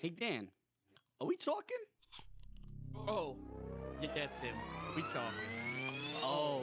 [0.00, 0.46] Hey Dan,
[1.20, 1.76] are we talking?
[3.08, 3.34] Oh,
[4.00, 4.54] yeah, Tim.
[4.94, 5.22] We talking.
[6.22, 6.62] Oh,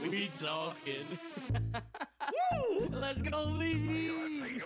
[0.00, 1.04] We talking.
[2.80, 2.88] Woo!
[2.90, 4.62] Let's go, Lee.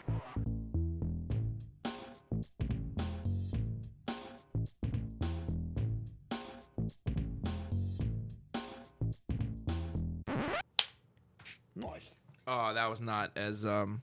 [11.74, 12.20] Nice.
[12.46, 14.02] Oh, that was not as um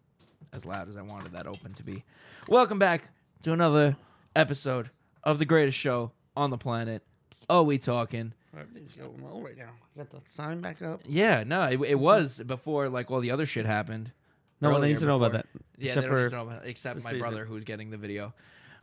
[0.52, 2.04] as loud as I wanted that open to be.
[2.50, 3.07] Welcome back
[3.44, 3.96] to another
[4.36, 4.92] episode
[5.23, 7.02] of the greatest show on the planet.
[7.49, 8.34] Oh, we talking?
[8.55, 9.72] Everything's going well right now.
[9.98, 11.02] Got the sign back up.
[11.08, 14.12] Yeah, no, it, it was before like all the other shit happened.
[14.59, 15.48] No one needs to know about that.
[15.77, 17.98] Yeah, except they don't need for to know about except my brother who's getting the
[17.98, 18.34] video.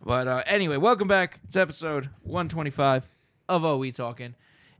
[0.05, 3.05] But uh, anyway, welcome back to episode 125
[3.49, 4.35] of Oh We Talking.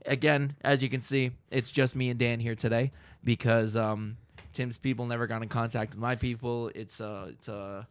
[0.05, 2.91] Again, as you can see, it's just me and Dan here today
[3.23, 4.17] because um,
[4.51, 6.69] Tim's people never got in contact with my people.
[6.75, 7.87] It's a it's a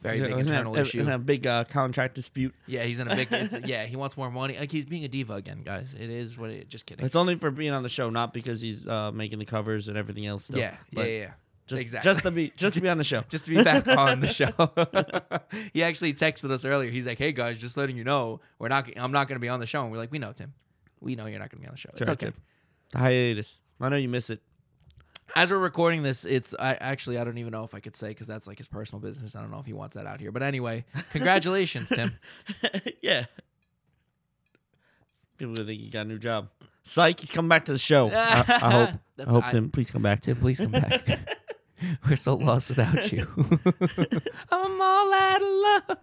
[0.00, 1.00] very He's big in internal in a- issue.
[1.00, 2.54] In a big uh, contract dispute.
[2.66, 3.28] yeah, he's in a big.
[3.32, 4.58] It's, yeah, he wants more money.
[4.58, 5.94] Like he's being a diva again, guys.
[5.98, 6.68] It is what it.
[6.68, 7.04] Just kidding.
[7.04, 9.96] It's only for being on the show, not because he's uh, making the covers and
[9.96, 10.44] everything else.
[10.44, 10.58] Still.
[10.58, 11.30] yeah, yeah, But yeah, yeah.
[11.66, 12.10] Just, exactly.
[12.12, 13.22] Just to be, just to be on the show.
[13.28, 14.50] just to be back on the show.
[15.72, 16.90] he actually texted us earlier.
[16.90, 18.88] He's like, "Hey guys, just letting you know, we're not.
[18.96, 20.52] I'm not going to be on the show." And we're like, "We know, Tim.
[21.00, 21.90] We know you're not going to be on the show.
[21.92, 23.00] It's right, okay." Tim.
[23.00, 23.60] Hiatus.
[23.80, 24.40] I know you miss it.
[25.36, 28.08] As we're recording this, it's I actually I don't even know if I could say
[28.08, 29.34] because that's like his personal business.
[29.36, 30.32] I don't know if he wants that out here.
[30.32, 32.18] But anyway, congratulations, Tim.
[33.02, 33.26] yeah.
[35.38, 36.48] People think you got a new job.
[36.82, 38.08] Psych, he's coming back to the show.
[38.10, 38.90] I, I hope.
[39.16, 40.20] That's- I hope I- Tim, please come back.
[40.20, 41.36] Tim, please come back.
[42.08, 43.26] we're so lost without you.
[44.50, 45.48] I'm all out of
[45.88, 45.98] love.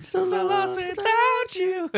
[0.00, 1.90] So, lost without you.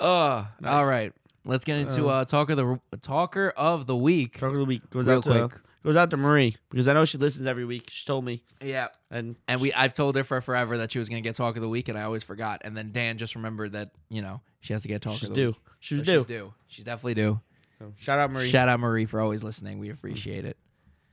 [0.00, 0.72] oh, Nice.
[0.72, 1.12] all right.
[1.56, 4.38] Let's get into Uh, uh, talker the talker of the week.
[4.38, 5.60] Talk of the week goes Real out to quick.
[5.82, 7.88] goes out to Marie because I know she listens every week.
[7.88, 11.08] She told me, Yeah, and and we I've told her for forever that she was
[11.08, 12.60] gonna get talk of the week, and I always forgot.
[12.62, 15.34] And then Dan just remembered that you know she has to get talk she's of
[15.34, 15.46] the due.
[15.48, 15.56] week.
[15.80, 16.18] She's So due.
[16.18, 16.54] She's due.
[16.66, 17.40] She's definitely due.
[17.78, 18.50] So, shout out Marie.
[18.50, 19.78] Shout out Marie for always listening.
[19.78, 20.58] We appreciate it.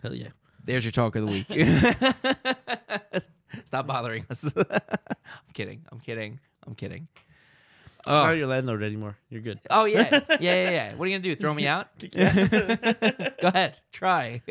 [0.02, 0.30] Hell yeah.
[0.66, 1.48] There's your talk of the week.
[3.66, 4.52] Stop bothering us.
[4.58, 5.84] I'm kidding.
[5.92, 6.40] I'm kidding.
[6.68, 7.08] I'm kidding.
[8.06, 9.16] She's not Oh, your landlord anymore.
[9.30, 9.60] You're good.
[9.70, 10.10] oh yeah.
[10.30, 10.96] Yeah, yeah, yeah.
[10.96, 11.36] What are you going to do?
[11.36, 11.88] Throw me out?
[12.12, 13.78] Go ahead.
[13.92, 14.42] Try.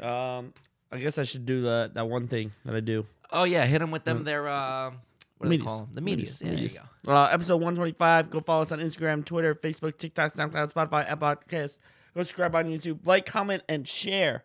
[0.00, 0.52] Um,
[0.92, 3.06] I guess I should do that that one thing that I do.
[3.32, 3.66] oh, yeah.
[3.66, 4.24] Hit them with them.
[4.24, 4.90] Their, uh,
[5.38, 5.88] what do they call them?
[5.92, 6.42] The medias.
[6.42, 6.74] Medias.
[6.74, 7.12] Yeah, there you go.
[7.14, 8.30] Uh, episode 125.
[8.30, 11.78] Go follow us on Instagram, Twitter, Facebook, TikTok, SoundCloud, Spotify, Apple Podcasts.
[12.14, 13.06] Go subscribe on YouTube.
[13.06, 14.44] Like, comment, and share.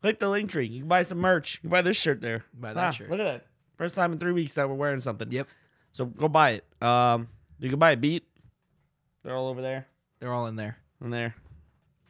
[0.00, 0.66] Click the link tree.
[0.66, 1.56] You can buy some merch.
[1.56, 2.44] You can buy this shirt there.
[2.54, 3.10] Buy that Ah, shirt.
[3.10, 3.46] Look at that.
[3.76, 5.30] First time in three weeks that we're wearing something.
[5.30, 5.48] Yep.
[5.98, 6.64] So go buy it.
[6.80, 7.26] Um,
[7.58, 8.22] you can buy a beat.
[9.24, 9.84] They're all over there
[10.20, 10.78] They're all in there.
[11.02, 11.34] In there.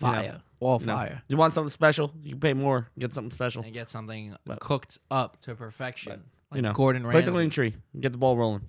[0.02, 0.42] You know, Fire.
[0.60, 0.92] All you know.
[0.92, 1.22] fire.
[1.26, 2.12] You want something special?
[2.22, 2.86] You can pay more.
[2.98, 3.62] Get something special.
[3.62, 6.22] And get something But- cooked up to perfection.
[6.50, 7.30] But, like you know, Gordon Click Ramsay.
[7.30, 7.74] the link tree.
[7.94, 8.60] and Get the ball rolling.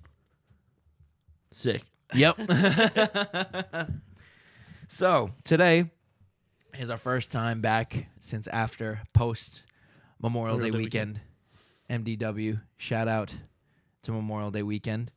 [1.50, 1.82] Sick.
[2.14, 2.40] Yep.
[4.88, 5.90] so today
[6.78, 9.64] is our first time back since after post
[10.18, 11.20] Memorial Day Memorial Day weekend.
[11.90, 13.34] MDW shout out
[14.04, 15.12] to Memorial Day weekend,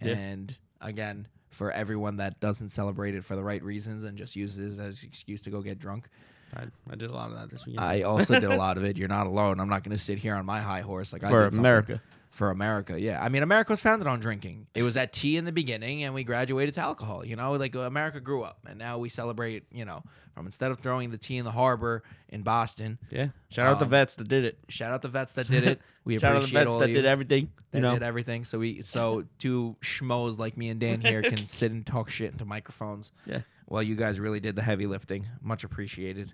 [0.00, 0.12] Yeah.
[0.16, 4.78] and again for everyone that doesn't celebrate it for the right reasons and just uses
[4.78, 6.08] it as an excuse to go get drunk.
[6.54, 7.84] I, I did a lot of that this weekend.
[7.84, 8.96] I also did a lot of it.
[8.98, 9.58] You're not alone.
[9.58, 11.60] I'm not going to sit here on my high horse like I for did something
[11.60, 12.02] America.
[12.36, 13.00] For America.
[13.00, 14.66] Yeah, I mean, America was founded on drinking.
[14.74, 17.24] It was at tea in the beginning, and we graduated to alcohol.
[17.24, 19.64] You know, like uh, America grew up, and now we celebrate.
[19.72, 20.02] You know,
[20.34, 22.98] from instead of throwing the tea in the harbor in Boston.
[23.10, 23.28] Yeah.
[23.50, 24.58] Shout out the Um, vets that did it.
[24.68, 25.80] Shout out the vets that did it.
[26.04, 27.50] We Shout out the appreciate vets all that you did everything.
[27.72, 28.44] that You know, did everything.
[28.44, 32.30] So we, so two schmoes like me and Dan here can sit and talk shit
[32.30, 33.10] into microphones.
[33.26, 33.40] Yeah.
[33.64, 36.32] While you guys really did the heavy lifting, much appreciated.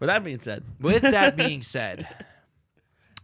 [0.00, 2.08] with that being said, With that being said,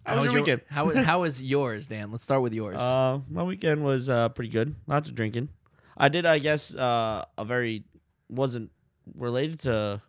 [0.06, 0.62] How was your weekend?
[0.68, 2.10] How was how was yours, Dan?
[2.10, 2.76] Let's start with yours.
[2.76, 4.74] uh, my weekend was uh, pretty good.
[4.86, 5.48] Lots of drinking.
[5.96, 7.84] I did, I guess, uh, a very
[8.28, 8.70] wasn't
[9.14, 10.00] related to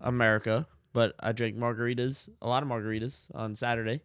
[0.00, 4.00] America, but I drank margaritas, a lot of margaritas on Saturday.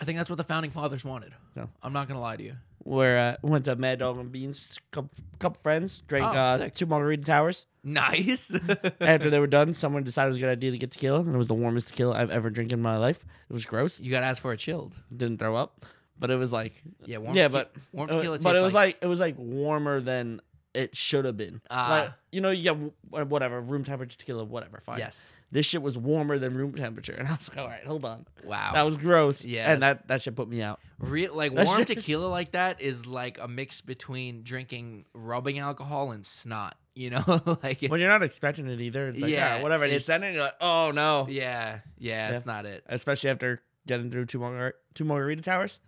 [0.00, 1.34] I think that's what the founding fathers wanted.
[1.54, 1.68] No.
[1.82, 2.54] I'm not gonna lie to you.
[2.82, 6.74] Where uh, went to Mad Dog and Beans, couple, couple friends drank Oh, uh, sick.
[6.74, 7.66] two margarita towers.
[7.84, 8.54] Nice.
[9.00, 11.34] After they were done, someone decided it was a good idea to get tequila, and
[11.34, 13.18] it was the warmest tequila I've ever drank in my life.
[13.48, 14.00] It was gross.
[14.00, 14.96] you gotta ask for it chilled.
[15.14, 15.84] Didn't throw up,
[16.18, 16.72] but it was like
[17.04, 18.38] Yeah, warm yeah, tequi- but warm uh, tequila.
[18.38, 20.40] but tastes it was like, it was like warmer than
[20.72, 21.60] it should have been.
[21.70, 21.88] Ah.
[21.90, 22.72] like you know, yeah,
[23.10, 24.98] whatever room temperature tequila, whatever, fine.
[24.98, 25.30] yes.
[25.52, 28.24] This shit was warmer than room temperature, and I was like, all right, hold on,
[28.44, 28.70] Wow.
[28.74, 29.44] that was gross.
[29.44, 30.78] Yeah, and that that should put me out.
[30.98, 35.58] Real like That warm shit- tequila like that is like a mix between drinking rubbing
[35.58, 36.76] alcohol and snot.
[36.94, 37.24] You know,
[37.62, 39.84] like it's, when you're not expecting it either, it's like Yeah, yeah, whatever.
[39.84, 41.26] And you it's- send it, and you're like, oh no.
[41.28, 42.36] yeah, yeah, Yeah.
[42.36, 42.84] it's not it.
[42.88, 45.80] Especially after getting through two margar- two margarita towers.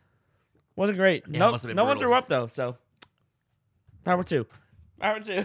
[0.74, 1.24] Wasn't great.
[1.28, 2.46] Yeah, it no, no one threw up though.
[2.46, 2.76] So
[4.04, 4.46] power two,
[4.98, 5.44] power two.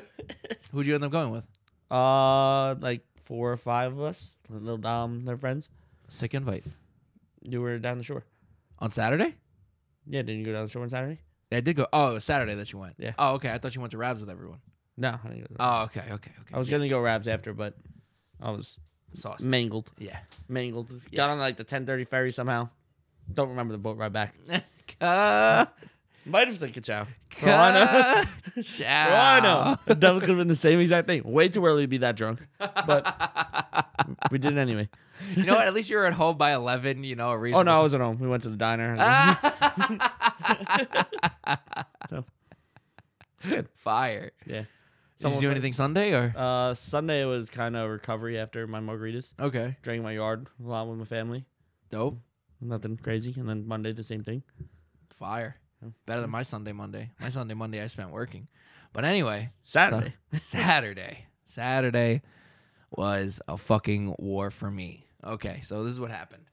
[0.72, 1.44] Who'd you end up going with?
[1.92, 5.70] uh, like four or five of us, little Dom, their friends.
[6.08, 6.64] Sick invite
[7.42, 8.24] You were down the shore.
[8.80, 9.36] on Saturday.
[10.06, 11.20] Yeah, didn't you go down the shore on Saturday?
[11.52, 11.86] Yeah, I did go.
[11.92, 12.96] Oh, it was Saturday that you went.
[12.98, 13.12] Yeah.
[13.20, 13.52] Oh, okay.
[13.54, 14.60] I thought you went to Rabs with everyone.
[14.96, 15.56] No, I didn't go.
[15.60, 16.54] Oh, okay, okay, okay.
[16.54, 16.78] I was yeah.
[16.78, 17.76] gonna go Rabs after, but
[18.42, 18.80] I was
[19.14, 19.42] sauce.
[19.44, 20.18] mangled, Yeah.
[20.48, 20.92] mangled.
[21.12, 21.18] Yeah.
[21.18, 22.70] Got on like the ten thirty ferry somehow.
[23.34, 24.34] Don't remember the boat ride back.
[25.00, 25.68] Ka-
[26.28, 27.08] Might have said ka-chow.
[27.30, 27.86] For all I know.
[27.86, 29.78] ka- For all I.
[29.88, 31.24] It definitely could have been the same exact thing.
[31.24, 33.92] Way too early to be that drunk, but
[34.32, 34.90] we did it anyway.
[35.36, 35.68] you know what?
[35.68, 37.04] At least you were at home by eleven.
[37.04, 37.60] You know, a reason.
[37.60, 38.20] Oh no, I was at home.
[38.20, 38.96] We went to the diner.
[42.10, 42.24] So,
[43.40, 43.68] it's good.
[43.76, 44.32] Fire.
[44.46, 44.64] Yeah.
[45.20, 46.34] Did you do anything Sunday or?
[46.36, 49.34] Uh, Sunday was kind of recovery after my margaritas.
[49.40, 49.76] Okay.
[49.82, 51.46] Drank my yard a lot with my family.
[51.90, 52.20] Dope.
[52.62, 53.34] Nothing crazy.
[53.38, 54.44] And then Monday, the same thing.
[55.10, 55.58] Fire.
[56.06, 57.12] Better than my Sunday Monday.
[57.20, 58.48] My Sunday Monday I spent working.
[58.94, 60.14] But anyway, Saturday.
[60.34, 61.26] So- Saturday.
[61.46, 62.22] Saturday
[62.92, 65.06] was a fucking war for me.
[65.24, 66.44] Okay, so this is what happened.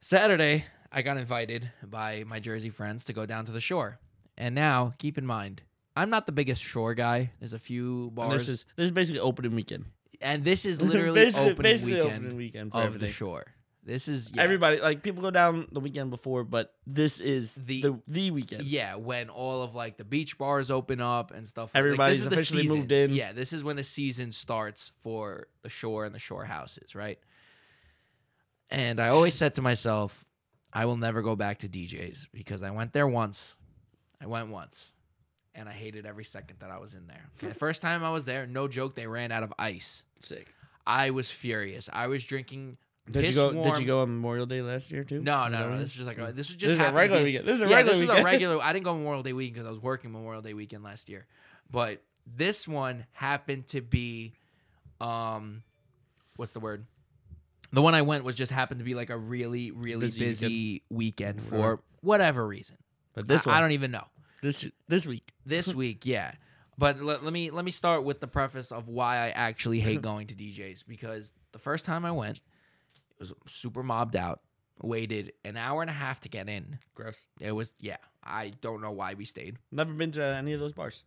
[0.00, 3.98] Saturday, I got invited by my Jersey friends to go down to the shore.
[4.38, 5.62] And now, keep in mind,
[5.96, 7.32] I'm not the biggest shore guy.
[7.40, 8.32] There's a few And bars.
[8.46, 9.86] this is this is basically opening weekend.
[10.20, 13.08] and this is literally basically, opening basically weekend opening weekend of everything.
[13.08, 13.44] the shore.
[13.86, 17.82] This is yeah, Everybody like people go down the weekend before, but this is The-
[17.82, 18.64] the the, weekend.
[18.64, 21.70] Yeah, when all of like the beach bars open up and stuff.
[21.72, 23.12] Everybody's like, this is the officially moved in.
[23.14, 27.20] Yeah, this is when the season starts for the shore and the shore houses, right?
[28.70, 30.24] And I always said to myself,
[30.72, 33.54] I will never go back to D'Jais because I went there once.
[34.20, 34.90] I went once,
[35.54, 37.30] and I hated every second that I was in there.
[37.38, 40.02] The first time I was there, no joke, they ran out of ice.
[40.20, 40.52] Sick.
[40.84, 41.88] I was furious.
[41.92, 42.78] I was drinking.
[43.10, 43.52] Did you go?
[43.52, 45.20] warm- Did you go on Memorial Day last year too?
[45.22, 45.78] No, no, no.
[45.78, 45.94] This is?
[45.96, 47.46] just like a, this was just This is a regular weekend.
[47.46, 48.24] This is a yeah, regular this was a weekend.
[48.32, 48.62] regular.
[48.62, 51.26] I didn't go Memorial Day weekend because I was working Memorial Day weekend last year,
[51.70, 54.32] but this one happened to be,
[55.00, 55.62] um,
[56.36, 56.86] what's the word?
[57.72, 60.82] The one I went was just happened to be like a really, really busy, Busy
[60.90, 61.50] weekend, Right.
[61.50, 62.76] for whatever reason.
[63.14, 64.04] But this I, one, I don't even know.
[64.42, 65.32] this this week.
[65.46, 66.32] This week, yeah.
[66.78, 70.02] But let, let me let me start with the preface of why I actually hate
[70.10, 72.40] going to D'Jais because the first time I went,
[73.18, 74.40] was super mobbed out.
[74.82, 76.78] Waited an hour and a half to get in.
[76.94, 77.26] Gross.
[77.40, 77.96] It was yeah.
[78.22, 79.56] I don't know why we stayed.
[79.72, 81.02] Never been to any of those bars.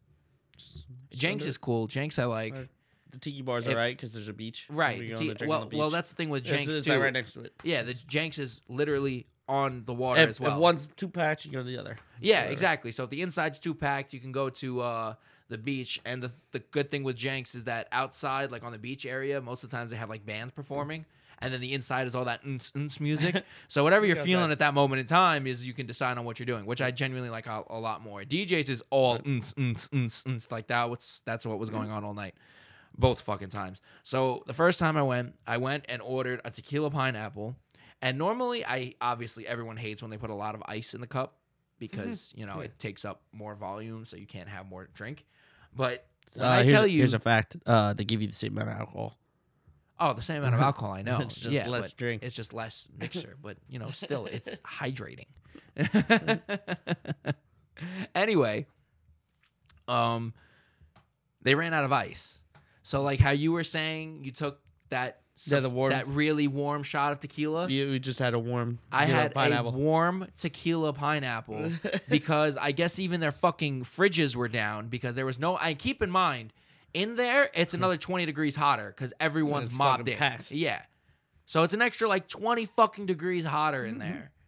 [0.58, 1.86] Just- Jenks is cool.
[1.88, 2.54] Jenks I like.
[2.54, 2.68] Right.
[3.12, 4.66] the tiki bars are right because there's a beach.
[4.70, 4.98] Right.
[5.00, 6.94] We the go tea- and drink well, well, that's the thing with Jenks it's too.
[6.94, 7.54] like right next to it.
[7.64, 10.54] Yeah, the Jenks is literally on the water If, as well.
[10.54, 11.98] if one's two packed, you go to the other.
[12.20, 12.52] Yeah, Whatever.
[12.52, 12.92] exactly.
[12.92, 15.14] So if the inside's too packed, you can go to uh,
[15.48, 16.00] the beach.
[16.06, 19.42] And the, the good thing with Jenks is that outside, like on the beach area,
[19.42, 21.06] most of the times they have like bands performing.
[21.41, 23.44] And then the inside is all that uns music.
[23.69, 26.38] So whatever you're feeling at that moment in time is you can decide on what
[26.39, 28.24] you're doing, which I genuinely like a, a lot more.
[28.24, 30.89] DJs is all uns, uns, uns, uns, like that.
[30.89, 32.36] What's that's what was going on all night,
[32.97, 33.80] both fucking times.
[34.03, 37.56] So the first time I went, I went and ordered a tequila pineapple.
[38.01, 41.07] And normally, I obviously everyone hates when they put a lot of ice in the
[41.07, 41.36] cup
[41.80, 42.63] because you know Yeah.
[42.65, 45.25] it takes up more volume, so you can't have more drink.
[45.75, 47.57] But when Uh, I here's tell you, here's a fact.
[47.65, 49.18] Uh, they give you the same amount of alcohol.
[50.00, 51.19] Oh, the same amount of alcohol, I know.
[51.22, 52.24] It's just yeah, less drink.
[52.24, 55.25] It's just less mixer, but you know, still, it's hydrating.
[58.15, 58.65] anyway,
[59.88, 60.34] um,
[61.41, 62.39] they ran out of ice.
[62.84, 66.84] So, like how you were saying, you took that Yeah, the warm- that really warm
[66.84, 67.70] shot of tequila.
[67.70, 68.79] You, we just had a warm.
[68.91, 69.74] I had pineapple.
[69.74, 71.72] a warm tequila pineapple
[72.10, 75.58] because I guess even their fucking fridges were down because there was no.
[75.58, 76.51] I keep in mind,
[76.93, 80.17] in there it's another twenty degrees hotter because everyone's mobbed fucking in.
[80.19, 80.51] packed.
[80.51, 80.81] Yeah,
[81.46, 84.31] so it's an extra like twenty fucking degrees hotter in there.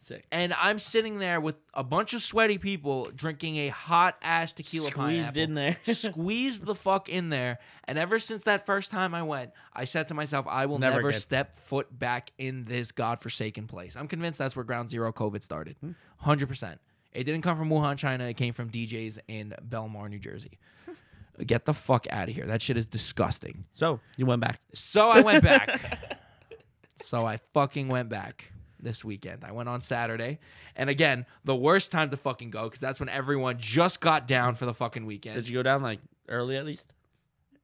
[0.00, 0.24] Sick.
[0.30, 4.92] And I'm sitting there with a bunch of sweaty people drinking a hot ass tequila
[4.92, 5.42] Squeezed pineapple.
[5.42, 5.76] in there.
[5.92, 7.58] squeezed the fuck in there.
[7.82, 10.96] And ever since that first time I went, I said to myself, I will Never
[10.98, 13.96] never, step foot back in this godforsaken place.
[13.96, 15.76] I'm convinced that's where Ground Zero COVID started.
[15.80, 15.90] Hmm.
[16.24, 16.78] 100%.
[17.12, 18.22] It didn't come from Wuhan, China.
[18.28, 20.60] It came from D'Jais in Belmar, New Jersey.
[21.46, 22.46] Get the fuck out of here.
[22.46, 23.64] That shit is disgusting.
[23.72, 24.60] So you went back.
[24.74, 26.10] So I went back.
[27.02, 29.44] so I fucking went back this weekend.
[29.44, 30.38] I went on Saturday.
[30.76, 34.54] And again, the worst time to fucking go because that's when everyone just got down
[34.54, 35.36] for the fucking weekend.
[35.36, 36.92] Did you go down like early at least?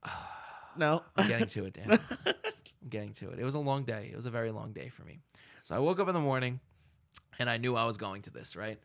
[0.77, 1.03] no.
[1.15, 1.99] I'm getting to it, Dan.
[2.25, 2.33] I'm
[2.89, 3.39] getting to it.
[3.39, 4.09] It was a long day.
[4.11, 5.19] It was a very long day for me.
[5.63, 6.59] So I woke up in the morning
[7.39, 8.79] and I knew I was going to this, right?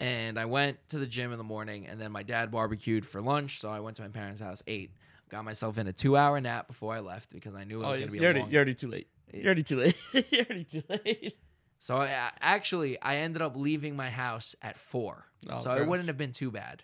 [0.00, 3.20] And I went to the gym in the morning and then my dad barbecued for
[3.20, 3.60] lunch.
[3.60, 4.92] So I went to my parents' house, ate,
[5.28, 7.88] got myself in a two hour nap before I left because I knew it Oh,
[7.90, 9.08] was you're going to be already, a long you're already too late.
[9.32, 9.96] You're already too late.
[10.30, 11.38] you're already too late.
[11.80, 16.08] So I, actually, I ended up leaving my house at four, Oh, so it wouldn't
[16.08, 16.82] have been too bad.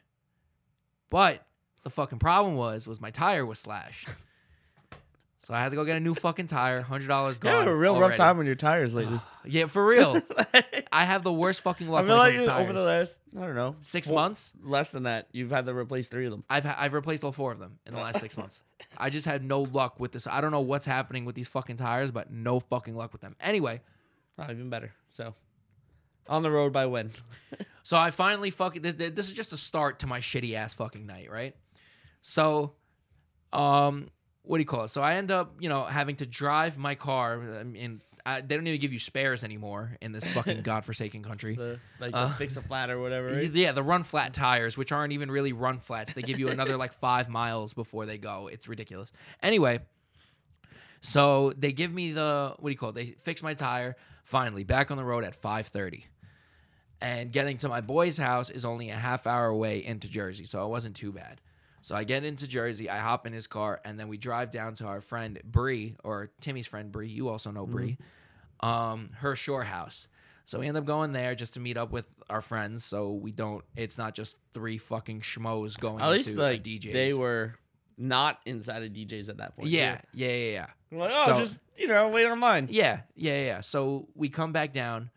[1.11, 1.45] But
[1.83, 4.09] the fucking problem was, was my tire was slashed.
[5.45, 6.81] so I had to go get a new fucking tire.
[6.81, 7.59] Hundred dollars You gone.
[7.61, 9.21] had a real rough time on your tires lately.
[9.47, 10.23] Yeah, for real.
[10.55, 12.07] I I have the worst fucking luck.
[12.07, 14.55] feel when it like you, over the last, I don't know, six four- months.
[14.63, 16.45] less than that, you've had to replace three of them.
[16.49, 18.63] I've ha- I've replaced all four of them in the last six months.
[18.97, 20.27] I just had no luck with this.
[20.27, 23.37] I don't know what's happening with these fucking tires, but no fucking luck with them.
[23.39, 23.83] Anyway,
[24.39, 24.93] Oh, even better.
[25.11, 25.35] So,
[26.27, 27.11] on the road by when?
[27.83, 31.05] so I finally fucking this, this is just a start to my shitty ass fucking
[31.05, 31.55] night, right?
[32.23, 32.73] So,
[33.53, 34.07] um,
[34.45, 34.89] what do you call it?
[34.89, 38.67] So I end up, you know, having to drive my car, and I, they don't
[38.67, 41.57] even give you spares anymore in this fucking godforsaken country.
[41.57, 43.29] The, like Uh, fix a flat or whatever.
[43.29, 43.51] Right?
[43.51, 46.13] Yeah, the run flat tires, which aren't even really run flats.
[46.13, 48.49] They give you another like five miles before they go.
[48.53, 49.13] It's ridiculous.
[49.43, 49.81] Anyway,
[51.01, 52.95] so they give me the what do you call it?
[52.95, 53.97] They fix my tire.
[54.25, 56.07] Finally, back on the road at five thirty,
[57.01, 60.65] and getting to my boy's house is only a half hour away into Jersey, so
[60.65, 61.41] it wasn't too bad.
[61.85, 64.73] So I get into Jersey, I hop in his car, and then we drive down
[64.77, 67.09] to our friend Bree, or Timmy's friend Bree.
[67.11, 67.99] You also know Bree,
[68.61, 70.09] um, her shore house.
[70.47, 73.33] So we end up going there just to meet up with our friends, so we
[73.33, 73.63] don't.
[73.77, 76.91] It's not just three fucking schmoes going At least like D'Jais.
[76.91, 77.55] they were
[77.99, 79.69] not inside of D'Jais at that point.
[79.69, 80.67] Yeah, yeah, yeah, yeah.
[80.91, 82.69] They like, oh, So- just you know, wait online.
[82.71, 83.61] Yeah, yeah, yeah.
[83.61, 85.11] So we come back down.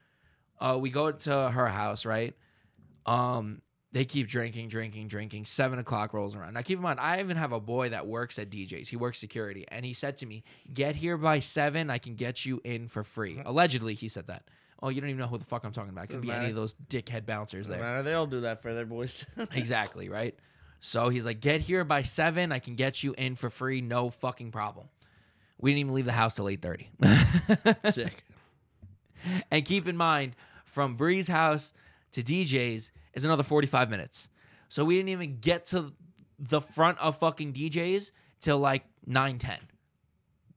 [0.60, 2.36] Uh, we go to her house, right?
[3.06, 5.46] Um, they keep drinking, drinking, drinking.
[5.46, 6.54] Seven o'clock rolls around.
[6.54, 8.88] Now, keep in mind, I even have a boy that works at D'Jais.
[8.88, 11.90] He works security, and he said to me, "Get here by seven.
[11.90, 13.44] I can get you in for free." Uh-huh.
[13.50, 14.44] Allegedly, he said that.
[14.84, 16.04] Oh, you don't even know who the fuck I'm talking about.
[16.04, 17.80] It could Doesn't be any of those dickhead bouncers there.
[17.80, 18.04] matter.
[18.04, 19.26] They all do that for their boys.
[19.54, 20.36] exactly, right?
[20.82, 22.52] So he's like, get here by seven.
[22.52, 24.88] I can get you in for free, no fucking problem.
[25.60, 26.92] We didn't even leave the house till eight thirty.
[27.90, 28.24] Sick.
[29.50, 31.74] and keep in mind, from Bree's house
[32.12, 34.30] to D'Jais is another forty five minutes.
[34.70, 35.94] So we didn't even get to
[36.40, 39.60] the front of fucking D'Jais till like nine ten.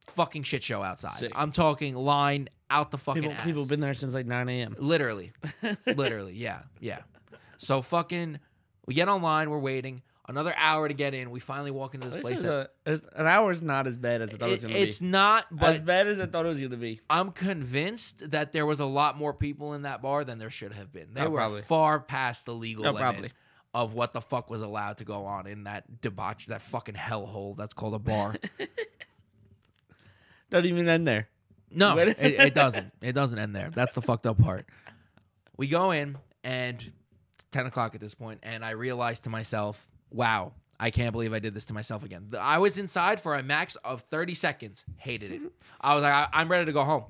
[0.08, 1.12] Fucking shit show outside.
[1.18, 1.32] Sick.
[1.34, 3.44] I'm talking line out the fucking People, ass.
[3.44, 4.74] people have been there since like 9 a.m.
[4.78, 5.32] Literally.
[5.86, 7.00] Literally, yeah, yeah.
[7.58, 8.38] So fucking,
[8.86, 10.02] we get online, we're waiting.
[10.30, 11.32] Another hour to get in.
[11.32, 12.38] We finally walk into this This place.
[12.38, 12.68] is a,
[13.16, 14.82] an hour is not as bad as I thought it, was going to be.
[14.84, 17.00] it's not, as bad as I thought it was going to be.
[17.10, 20.72] I'm convinced that there was a lot more people in that bar than there should
[20.72, 21.14] have been.
[21.14, 21.62] They Oh, were probably.
[21.62, 23.30] far past the legal Oh, limit probably.
[23.74, 27.56] of what the fuck was allowed to go on in that debauch, that fucking hellhole
[27.56, 28.36] that's called a bar.
[30.50, 31.28] Doesn't even end there.
[31.70, 32.92] No, it, it doesn't.
[33.00, 33.70] It doesn't end there.
[33.74, 34.66] That's the fucked up part.
[35.56, 36.92] We go in and
[37.52, 41.38] 10 o'clock at this point, and I realized to myself, wow, I can't believe I
[41.38, 42.32] did this to myself again.
[42.38, 45.40] I was inside for a max of 30 seconds, hated it.
[45.80, 47.04] I was like, I, I'm ready to go home.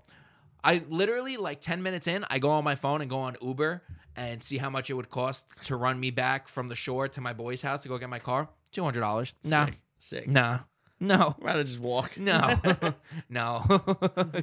[0.63, 3.83] I literally, like 10 minutes in, I go on my phone and go on Uber
[4.17, 7.21] and see how much it would cost to run me back from the shore to
[7.21, 8.49] my boy's house to go get my car.
[8.75, 9.33] $200.
[9.45, 9.79] Nah, Sick.
[9.99, 10.29] Sick.
[10.29, 10.59] nah,
[10.99, 11.35] no.
[11.41, 12.19] Rather just walk.
[12.19, 12.59] No,
[13.31, 13.65] no.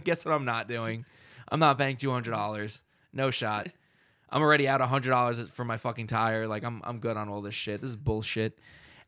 [0.03, 1.05] Guess what I'm not doing?
[1.49, 2.79] I'm not paying two hundred dollars.
[3.13, 3.67] No shot.
[4.29, 6.48] I'm already out hundred dollars for my fucking tire.
[6.48, 7.81] Like I'm, I'm good on all this shit.
[7.81, 8.57] This is bullshit.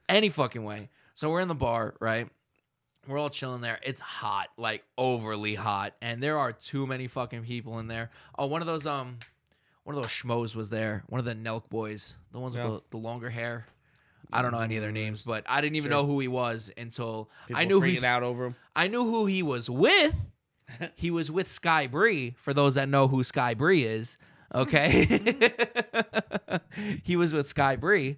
[0.08, 0.90] Any fucking way.
[1.14, 2.30] So we're in the bar, right?
[3.08, 3.80] We're all chilling there.
[3.84, 8.10] It's hot, like overly hot, and there are too many fucking people in there.
[8.38, 9.18] Oh, one of those um,
[9.84, 11.04] one of those schmoes was there.
[11.08, 12.68] One of the Nelk boys, the ones Yeah.
[12.68, 13.66] with the, the longer hair.
[14.32, 16.02] I don't know any of their names, but I didn't even Sure.
[16.02, 18.56] know who he was until People I knew freaking who out over him.
[18.76, 20.14] I knew who he was with.
[20.96, 22.36] he was with Sky Bri.
[22.38, 24.18] For those that know who Sky Bri is,
[24.54, 25.06] okay,
[27.04, 28.18] he was with Sky Bri.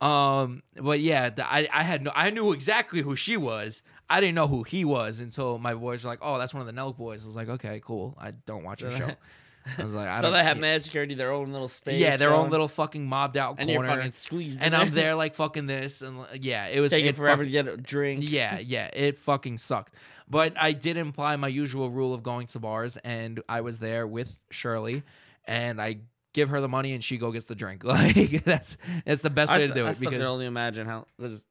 [0.00, 3.82] Um, but yeah, the, I I had no, I knew exactly who she was.
[4.10, 6.66] I didn't know who he was until my boys were like, "Oh, that's one of
[6.66, 9.10] the Nelk boys." I was like, "Okay, cool." I don't watch So your show.
[9.78, 12.00] I was like, I so they have yeah, mad security, their own little space.
[12.00, 14.58] yeah, their own little fucking mobbed out and corner, fucking squeezed.
[14.60, 17.50] and I'm there like fucking this, and yeah, it was Taking it forever fuck- to
[17.52, 18.24] get a drink.
[18.26, 19.94] yeah, yeah, it fucking sucked.
[20.28, 24.04] But I did imply my usual rule of going to bars, and I was there
[24.04, 25.04] with Shirley,
[25.44, 25.98] and I
[26.32, 27.84] give her the money, and she go gets the drink.
[27.92, 30.46] Like that's that's the best I, way st- to do I it still can only
[30.46, 31.44] imagine how because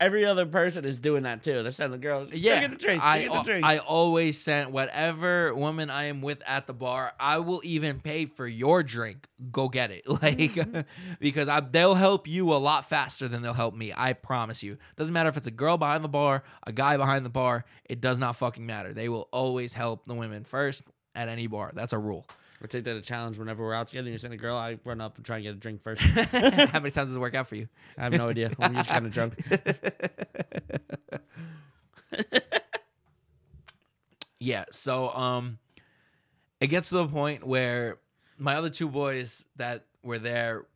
[0.00, 1.62] every other person is doing that too.
[1.62, 2.30] They're sending the girls.
[2.32, 3.04] yeah, Yeah, get the drinks.
[3.04, 3.66] I get the drinks.
[3.66, 7.12] I always sent whatever woman I am with at the bar.
[7.18, 9.26] I will even pay for your drink.
[9.50, 10.80] Go get it, like mm-hmm.
[11.20, 13.92] because I, they'll help you a lot faster than they'll help me.
[13.94, 14.78] I promise you.
[14.96, 17.64] Doesn't matter if it's a girl behind the bar, a guy behind the bar.
[17.84, 18.92] It does not fucking matter.
[18.92, 20.82] They will always help the women first
[21.14, 21.72] at any bar.
[21.74, 22.26] That's a rule.
[22.62, 24.06] I take that a challenge whenever we're out together.
[24.06, 26.02] and You send a girl, I run up and try and get a drink first.
[26.02, 27.68] How many times does it work out for you?
[27.96, 28.50] I have no idea.
[28.58, 29.34] I'm just kind of drunk.
[34.40, 34.64] yeah.
[34.72, 35.58] So um,
[36.60, 37.98] it gets to the point where
[38.38, 40.66] my other two boys that were there,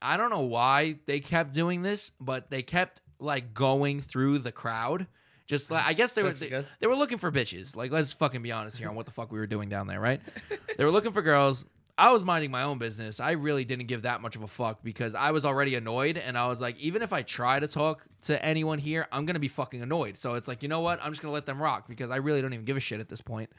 [0.00, 4.52] I don't know why they kept doing this, but they kept like going through the
[4.52, 5.06] crowd.
[5.46, 7.76] Just like I guess they were they, they were looking for bitches.
[7.76, 10.00] Like let's fucking be honest here on what the fuck we were doing down there,
[10.00, 10.20] right?
[10.78, 11.64] they were looking for girls.
[11.96, 13.20] I was minding my own business.
[13.20, 16.36] I really didn't give that much of a fuck because I was already annoyed and
[16.36, 19.48] I was like, even if I try to talk to anyone here, I'm gonna be
[19.48, 20.18] fucking annoyed.
[20.18, 20.98] So it's like, you know what?
[21.04, 23.08] I'm just gonna let them rock because I really don't even give a shit at
[23.08, 23.50] this point.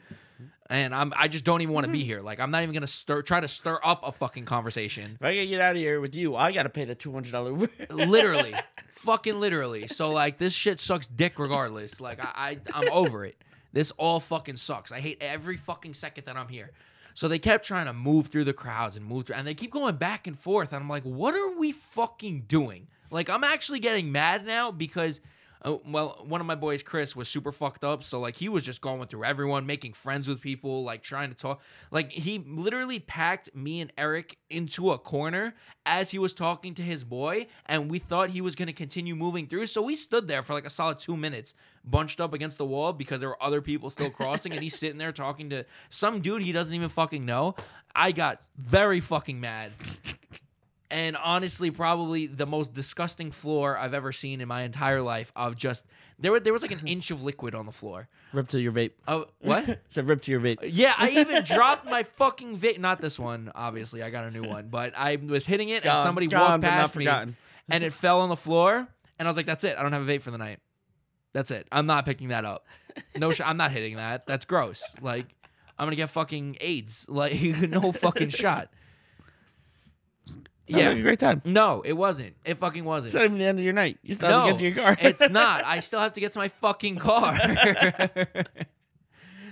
[0.70, 2.22] And I'm I just don't even want to be here.
[2.22, 5.18] Like I'm not even gonna stir try to stir up a fucking conversation.
[5.20, 7.32] If I can get out of here with you, I gotta pay the two hundred
[7.32, 7.52] dollar.
[7.90, 8.56] literally
[9.06, 9.88] fucking literally.
[9.88, 12.02] So like this shit sucks dick regardless.
[12.02, 13.36] Like I, I i'm over it.
[13.72, 14.92] This all fucking sucks.
[14.92, 16.72] I hate every fucking second that i'm here.
[17.14, 19.72] So they kept trying to move through the crowds and move through and they keep
[19.72, 22.88] going back and forth and i'm like what are we fucking doing?
[23.12, 25.22] Like i'm actually getting mad now because
[25.66, 28.04] uh, well, one of my boys, Chris, was super fucked up.
[28.04, 31.36] So like he was just going through everyone, making friends with people, like trying to
[31.36, 31.62] talk.
[31.90, 35.56] Like he literally packed me and Eric into a corner
[35.86, 39.48] as he was talking to his boy, and we thought he was gonna continue moving
[39.48, 39.66] through.
[39.66, 42.94] So we stood there for like a solid two minutes, bunched up against the wall
[42.94, 46.44] because there were other people still crossing, and he's sitting there talking to some dude
[46.44, 47.56] he doesn't even fucking know.
[47.96, 49.72] I got very fucking mad
[50.92, 55.56] and honestly probably the most disgusting floor I've ever seen in my entire life of
[55.56, 55.86] just
[56.20, 58.08] there were there was like an inch of liquid on the floor.
[58.12, 58.92] Uh, rip to your vape.
[59.08, 59.82] Oh, what?
[59.88, 60.58] Said rip to your vape.
[60.64, 62.80] Yeah, I even dropped my fucking vape.
[62.80, 64.04] Not this one, obviously.
[64.04, 67.06] I got a new one, but I was hitting it, and somebody walked past me,
[67.06, 67.36] forgotten.
[67.70, 68.88] and it fell on the floor,
[69.18, 69.78] and I was like, "That's it.
[69.78, 70.60] I don't have a vape for the night.
[71.34, 71.68] That's it.
[71.72, 72.66] I'm not picking that up.
[73.18, 74.26] No, sh- I'm not hitting that.
[74.26, 74.84] That's gross.
[75.02, 75.26] Like,
[75.78, 77.06] I'm gonna get fucking AIDS.
[77.10, 78.70] Like, no fucking shot.
[80.70, 81.42] Sounds Yeah, like a great time.
[81.46, 82.36] no, it wasn't.
[82.44, 83.14] It fucking wasn't.
[83.14, 84.00] It's not even the end of your night.
[84.02, 84.98] You still have no, to get to your car.
[85.00, 85.64] it's not.
[85.66, 87.38] I still have to get to my fucking car.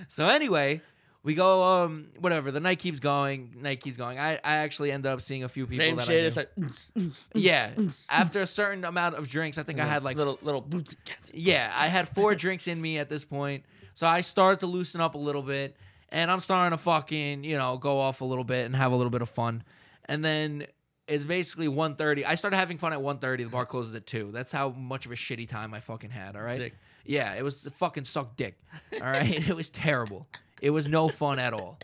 [0.07, 0.81] so anyway,
[1.23, 1.63] we go.
[1.63, 2.51] Um, whatever.
[2.51, 3.55] The night keeps going.
[3.61, 4.19] Night keeps going.
[4.19, 5.85] I, I actually ended up seeing a few people.
[5.85, 6.23] Same that shit.
[6.25, 6.49] It's like
[7.33, 7.71] yeah.
[8.09, 10.95] After a certain amount of drinks, I think I had like little little boots.
[11.33, 13.63] yeah, I had four drinks in me at this point.
[13.95, 15.77] So I started to loosen up a little bit.
[16.09, 18.95] And I'm starting to fucking, you know, go off a little bit and have a
[18.95, 19.63] little bit of fun.
[20.05, 20.67] And then
[21.07, 22.25] it's basically 1.30.
[22.25, 23.37] I started having fun at 1.30.
[23.37, 24.29] The bar closes at 2.
[24.33, 26.57] That's how much of a shitty time I fucking had, all right?
[26.57, 26.73] Sick.
[27.05, 28.57] Yeah, it was fucking suck dick.
[28.93, 29.47] All right?
[29.49, 30.27] it was terrible.
[30.61, 31.77] It was no fun at all.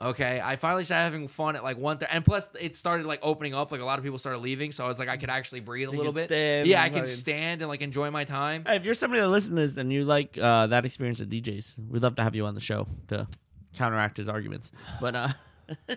[0.00, 3.20] Okay, I finally started having fun at like one thirty, and plus it started like
[3.22, 3.70] opening up.
[3.70, 5.90] Like a lot of people started leaving, so I was like, I could actually breathe
[5.90, 6.34] a You little could bit.
[6.34, 8.64] stand yeah, I can fucking- stand and like enjoy my time.
[8.66, 11.28] Hey, if you're somebody that listens to this and you like uh, that experience at
[11.30, 13.28] D'Jais, we'd love to have you on the show to
[13.76, 14.72] counteract his arguments.
[15.00, 15.28] But uh,
[15.88, 15.96] My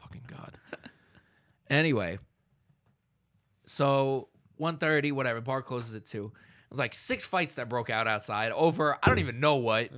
[0.00, 0.54] fucking god.
[1.70, 2.18] Anyway,
[3.66, 4.28] so
[4.60, 5.40] 1.30, whatever.
[5.40, 6.26] Bar closes at two.
[6.34, 9.88] It was like six fights that broke out outside over I don't even know what.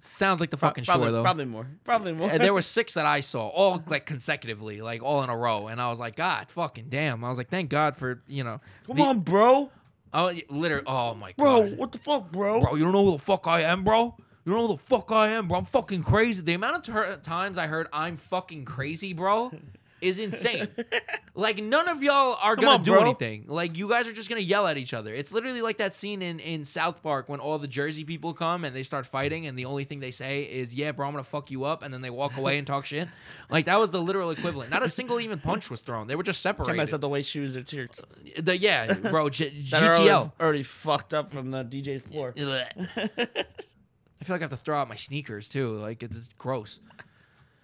[0.00, 1.22] Sounds like the fucking probably, shore though.
[1.22, 2.30] probably more, probably more.
[2.30, 5.66] And there were six that I saw, all like consecutively, like all in a row.
[5.66, 7.24] And I was like, God, fucking damn.
[7.24, 8.60] I was like, thank God for you know.
[8.86, 9.70] Come the- on, bro,
[10.14, 10.84] Oh, literally.
[10.86, 11.60] Oh my bro.
[11.62, 12.60] god, Bro, What the fuck, bro?
[12.60, 14.14] bro, you don't know who the fuck I am, bro.
[14.44, 15.58] You don't know who the fuck I am, bro.
[15.58, 16.42] I'm fucking crazy.
[16.42, 19.50] The amount of ter- times I heard I'm fucking crazy, bro,
[20.02, 20.68] is insane.
[21.34, 23.00] like none of y'all are Come gonna on, do bro.
[23.02, 23.44] anything.
[23.46, 25.14] Like you guys are just gonna yell at each other.
[25.14, 28.64] It's literally like that scene in in South Park when all the Jersey people come
[28.64, 31.24] and they start fighting, and the only thing they say is, "Yeah, bro, I'm gonna
[31.24, 33.08] fuck you up," and then they walk away and talk shit.
[33.48, 34.70] Like that was the literal equivalent.
[34.70, 36.06] Not a single even punch was thrown.
[36.08, 36.94] They were just Can't mess separated.
[36.94, 38.00] up the way shoes or shirts.
[38.00, 40.32] Uh, the, yeah, bro, G- That are already, GTL.
[40.40, 42.34] already fucked up from the D'Jais floor.
[42.86, 45.76] I feel like I have to throw out my sneakers too.
[45.78, 46.78] Like it's gross.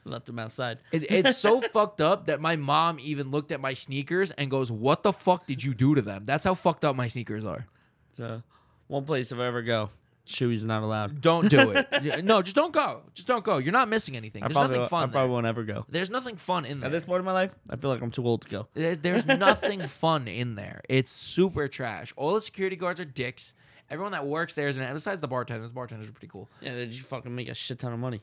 [0.04, 0.80] Left them outside.
[0.92, 4.70] It, it's so fucked up that my mom even looked at my sneakers and goes,
[4.70, 7.66] "What the fuck did you do to them?" That's how fucked up my sneakers are.
[8.12, 8.42] So,
[8.86, 9.90] one place if I ever go,
[10.24, 11.20] shoey's not allowed.
[11.20, 11.88] Don't do it.
[12.24, 13.02] No, just don't go.
[13.14, 13.58] Just don't go.
[13.58, 14.42] You're not missing anything.
[14.42, 15.10] I There's probably, nothing I fun.
[15.10, 15.84] probably won't ever go.
[15.88, 16.86] There's nothing fun in there.
[16.86, 18.66] At this point in my life, I feel like I'm too old to go.
[18.74, 20.80] There- there's nothing fun in there.
[20.88, 22.12] It's super trash.
[22.16, 23.54] All the security guards are dicks.
[23.90, 25.72] Everyone that works there is an besides the bartenders.
[25.72, 26.48] Bartenders are pretty cool.
[26.60, 28.20] Yeah, they just fucking make a shit ton of money.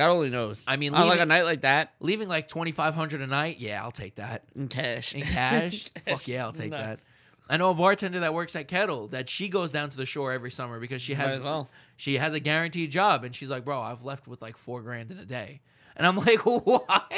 [0.00, 0.64] God only knows.
[0.66, 3.60] I mean, on like a night like that Leaving like twenty five hundred a night,
[3.60, 4.44] yeah, I'll take that.
[4.56, 5.14] in cash.
[5.14, 5.90] In cash?
[6.08, 7.04] Fuck yeah, I'll take Nuts.
[7.04, 7.52] that.
[7.52, 10.32] I know a bartender that works at Kettle that she goes down to the shore
[10.32, 11.68] every summer because she Might has as well.
[11.98, 15.10] she has a guaranteed job and she's like, bro, I've left with like four grand
[15.10, 15.60] in a day.
[15.96, 17.12] And I'm like, what?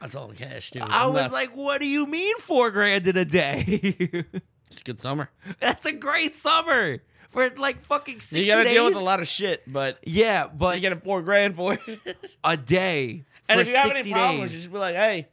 [0.00, 0.82] That's all cash, dude.
[0.82, 1.32] I was Nuts.
[1.32, 3.64] like, what do you mean four grand in a day?
[4.70, 5.28] it's a good summer.
[5.58, 6.98] That's a great summer
[7.30, 8.72] for like fucking 60 You gotta days.
[8.74, 11.78] deal with a lot of shit, but Yeah, but you get a four grand for
[11.86, 12.16] it.
[12.44, 14.52] a day and if you have 60 any problems, days.
[14.52, 15.28] you just be like, hey,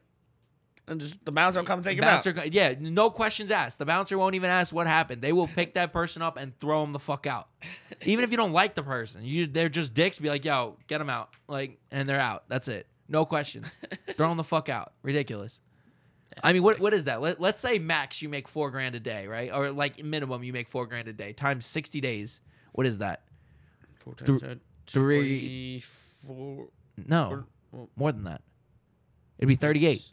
[0.88, 2.54] and just the bouncer will come and take him bouncer, out.
[2.54, 3.80] yeah, no questions asked.
[3.80, 5.22] The bouncer won't even ask what happened.
[5.22, 7.48] They will pick that person up and throw him the fuck out.
[8.04, 10.20] Even if you don't like the person, you they're just dicks.
[10.20, 12.44] Be like, yo, get them out, like, and they're out.
[12.50, 12.86] That's it.
[13.10, 13.68] No questions.
[14.12, 14.94] throw them the fuck out.
[15.02, 15.60] Ridiculous.
[16.44, 17.22] I mean, what what is that?
[17.22, 19.52] Let, let's say max you make four grand a day, right?
[19.54, 22.42] Or like minimum you make four grand a day times sixty days.
[22.74, 23.24] What is that?
[23.96, 25.84] Four times that, three-
[26.26, 26.68] four.
[27.08, 28.42] No, or- well, more than that.
[29.38, 30.04] It'd be thirty-eight.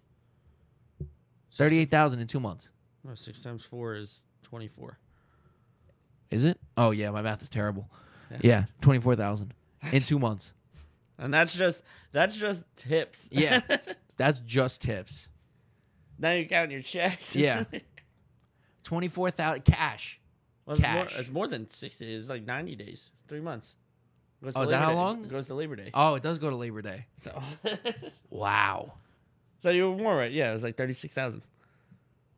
[1.56, 2.70] Thirty-eight thousand in two months.
[3.04, 4.98] No, six times four is twenty-four.
[6.30, 6.58] Is it?
[6.76, 7.90] Oh yeah, my math is terrible.
[8.30, 8.38] Yeah.
[8.42, 9.54] Yeah, twenty-four thousand
[9.92, 10.52] in two months.
[11.18, 13.28] And that's just that's just tips.
[13.30, 13.61] Yeah.
[14.16, 15.28] That's just tips.
[16.18, 17.35] Now you're counting your checks.
[17.37, 17.64] Yeah.
[18.85, 20.18] Twenty-four thousand cash.
[20.66, 21.18] well, it's, more, Cash.
[21.18, 22.12] it's more than sixty.
[22.14, 23.77] It's like ninety days, three months.
[24.42, 24.96] Goes to Oh, is that Labor how Day.
[24.96, 25.22] long?
[25.29, 25.90] Goes to Labor Day.
[25.94, 27.07] Oh, it does go to Labor Day.
[27.22, 27.40] So,
[28.31, 28.94] Wow.
[29.61, 30.33] so you were more right.
[30.33, 31.42] Yeah, it was like thirty-six thousand.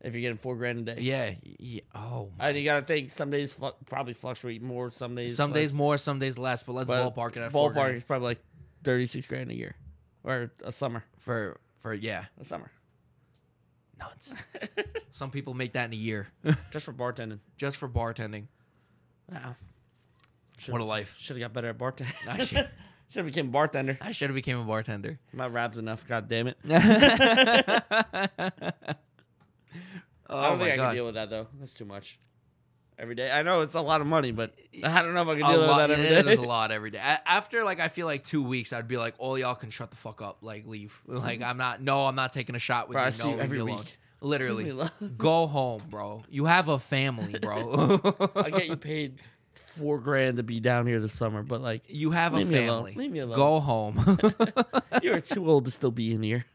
[0.01, 1.01] If you're getting four grand a day.
[1.01, 1.31] Yeah.
[1.57, 1.81] yeah.
[1.95, 2.29] Oh.
[2.39, 5.61] And you gotta think some days flu- probably fluctuate more, some days Some less.
[5.61, 6.61] days more, some days less.
[6.61, 8.39] But let's But ballpark it at four ballpark grand is probably like
[8.83, 9.75] thirty-six grand a year,
[10.23, 12.69] or a summer, for for yeah a summer,
[13.99, 14.33] nuts.
[15.11, 16.27] Some people make that in a year
[16.71, 17.39] just for bartending.
[17.57, 18.47] just for bartending.
[19.31, 19.55] Wow,
[20.67, 21.15] What a life.
[21.17, 22.13] Should have got better at bartending.
[22.27, 22.69] I should
[23.09, 23.97] Should have became a bartender.
[24.01, 25.19] I should have became a bartender.
[25.31, 26.07] My rap's enough.
[26.07, 26.57] God damn it.
[26.67, 27.81] oh I
[30.49, 30.85] don't my think I oh god.
[30.87, 31.47] can deal with that though.
[31.59, 32.17] That's too much.
[32.97, 33.29] Every day.
[33.29, 34.53] I know it's a lot of money, but
[34.83, 36.21] I don't know if I can deal with that every day.
[36.21, 36.99] There's a lot every day.
[36.99, 39.97] After like I feel like two weeks, I'd be like, all y'all can shut the
[39.97, 41.01] fuck up, like leave.
[41.07, 41.81] Like I'm not.
[41.81, 43.11] No, I'm not taking a shot with Bro, I you.
[43.11, 43.77] see No, you every me alone.
[43.79, 43.97] week.
[44.21, 45.15] Literally, Leave me alone.
[45.17, 46.23] go home, bro.
[46.29, 47.99] You have a family, bro.
[48.35, 49.19] I get you paid
[49.77, 52.65] four grand to be down here this summer, but like You have Leave a me
[52.65, 52.85] alone.
[52.85, 52.93] family.
[52.95, 53.35] Leave me alone.
[53.37, 54.17] Go home.
[55.03, 56.45] you're too old to still be in here.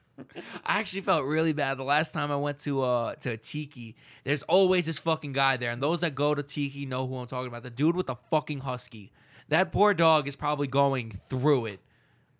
[0.64, 3.96] I actually felt really bad the last time I went to uh to Tiki.
[4.24, 7.26] There's always this fucking guy there, and those that go to Tiki know who I'm
[7.26, 7.62] talking about.
[7.62, 9.12] The dude with the fucking husky.
[9.48, 11.80] That poor dog is probably going through it.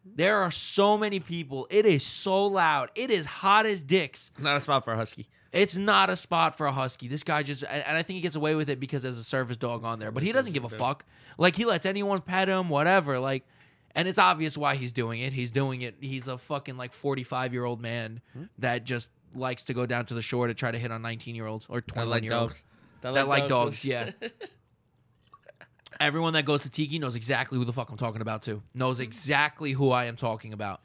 [0.05, 1.67] There are so many people.
[1.71, 2.91] It is so loud.
[2.95, 4.31] It is hot as dicks.
[4.39, 5.27] Not a spot for a husky.
[5.53, 7.09] It's not a spot for a husky.
[7.09, 9.25] This guy just, and and I think he gets away with it because there's a
[9.25, 10.11] service dog on there.
[10.11, 11.05] But he doesn't give a fuck.
[11.39, 13.19] Like he lets anyone pet him, whatever.
[13.19, 13.45] Like,
[13.95, 15.33] and it's obvious why he's doing it.
[15.33, 15.97] He's doing it.
[16.01, 18.45] He's a fucking like 45 year old man hmm?
[18.59, 21.35] that just likes to go down to the shore to try to hit on 19
[21.35, 22.65] year olds or 21 like year olds
[23.03, 23.15] dogs.
[23.15, 23.85] that like dogs.
[23.85, 24.11] Yeah.
[26.01, 28.63] Everyone that goes to Tiki knows exactly who the fuck I'm talking about too.
[28.75, 29.05] Knows hmm.
[29.05, 30.81] exactly who I am talking about.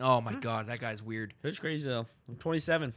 [0.00, 0.40] Oh my hmm.
[0.40, 1.34] god, that guy's weird.
[1.44, 2.06] It's crazy though.
[2.28, 2.92] I'm 27.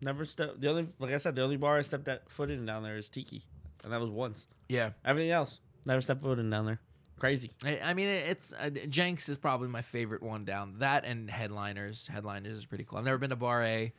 [0.00, 0.60] Never stepped.
[0.60, 2.98] The only, like I said, the only bar I stepped that foot in down there
[2.98, 3.42] is Tiki,
[3.82, 4.46] and that was once.
[4.68, 4.90] Yeah.
[5.04, 6.80] Everything else, never stepped foot in down there.
[7.18, 7.50] Crazy.
[7.64, 10.74] I, I mean, it's uh, Jenks is probably my favorite one down.
[10.78, 12.06] That and Headliners.
[12.06, 12.98] Headliners is pretty cool.
[12.98, 13.92] I've never been to Bar A.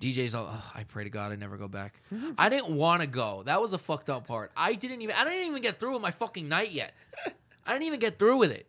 [0.00, 0.48] D'Jais all.
[0.50, 2.02] Oh, I pray to God I never go back.
[2.36, 3.42] I didn't want to go.
[3.46, 4.50] That was the fucked up part.
[4.56, 5.14] I didn't even.
[5.16, 6.92] I didn't even get through with my fucking night yet.
[7.64, 8.66] I didn't even get through with it.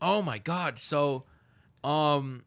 [0.00, 0.78] Oh my God.
[0.78, 1.24] So,
[1.82, 2.42] um,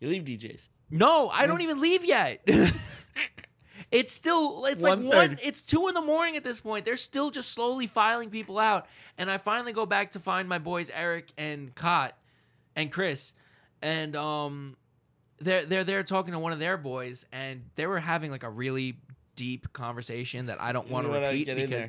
[0.00, 0.68] You leave D'Jais.
[0.90, 2.46] no, I don't even leave yet.
[3.90, 6.84] it's still it's like one it's two in the morning at this point.
[6.84, 8.86] They're still just slowly filing people out.
[9.18, 12.16] And I finally go back to find my boys Eric and Cot
[12.74, 13.32] and Chris.
[13.82, 14.76] And um
[15.38, 18.50] they're they're there talking to one of their boys and they were having like a
[18.50, 18.96] really
[19.36, 21.86] deep conversation that I don't want to repeat because.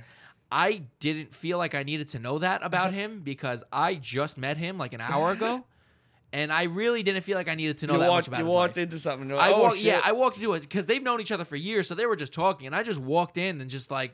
[0.50, 4.56] I didn't feel like I needed to know that about him because I just met
[4.56, 5.66] him like an hour ago.
[6.34, 8.40] And I really didn't feel like I needed to know you that walked, much about
[8.40, 8.84] you walked life.
[8.84, 9.30] into something.
[9.30, 9.86] You're I oh, walked, shit.
[9.86, 12.18] yeah, I walked into it because they've known each other for years, so they were
[12.18, 14.14] just talking, and I just walked in and just like,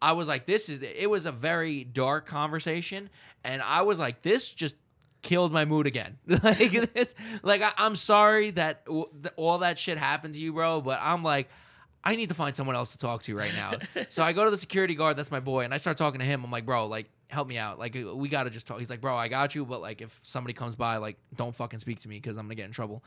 [0.00, 0.82] I was like, this is.
[0.82, 3.10] It was a very dark conversation,
[3.44, 4.74] and I was like, this just
[5.22, 6.18] killed my mood again.
[6.26, 10.52] like this, like I, I'm sorry that w- th- all that shit happened to you,
[10.52, 11.48] bro, but I'm like.
[12.04, 13.74] I need to find someone else to talk to right now.
[14.08, 16.26] so I go to the security guard, that's my boy, and I start talking to
[16.26, 16.42] him.
[16.42, 17.78] I'm like, bro, like, help me out.
[17.78, 18.78] Like, we gotta just talk.
[18.78, 21.80] He's like, bro, I got you, but like, if somebody comes by, like, don't fucking
[21.80, 23.02] speak to me because I'm gonna get in trouble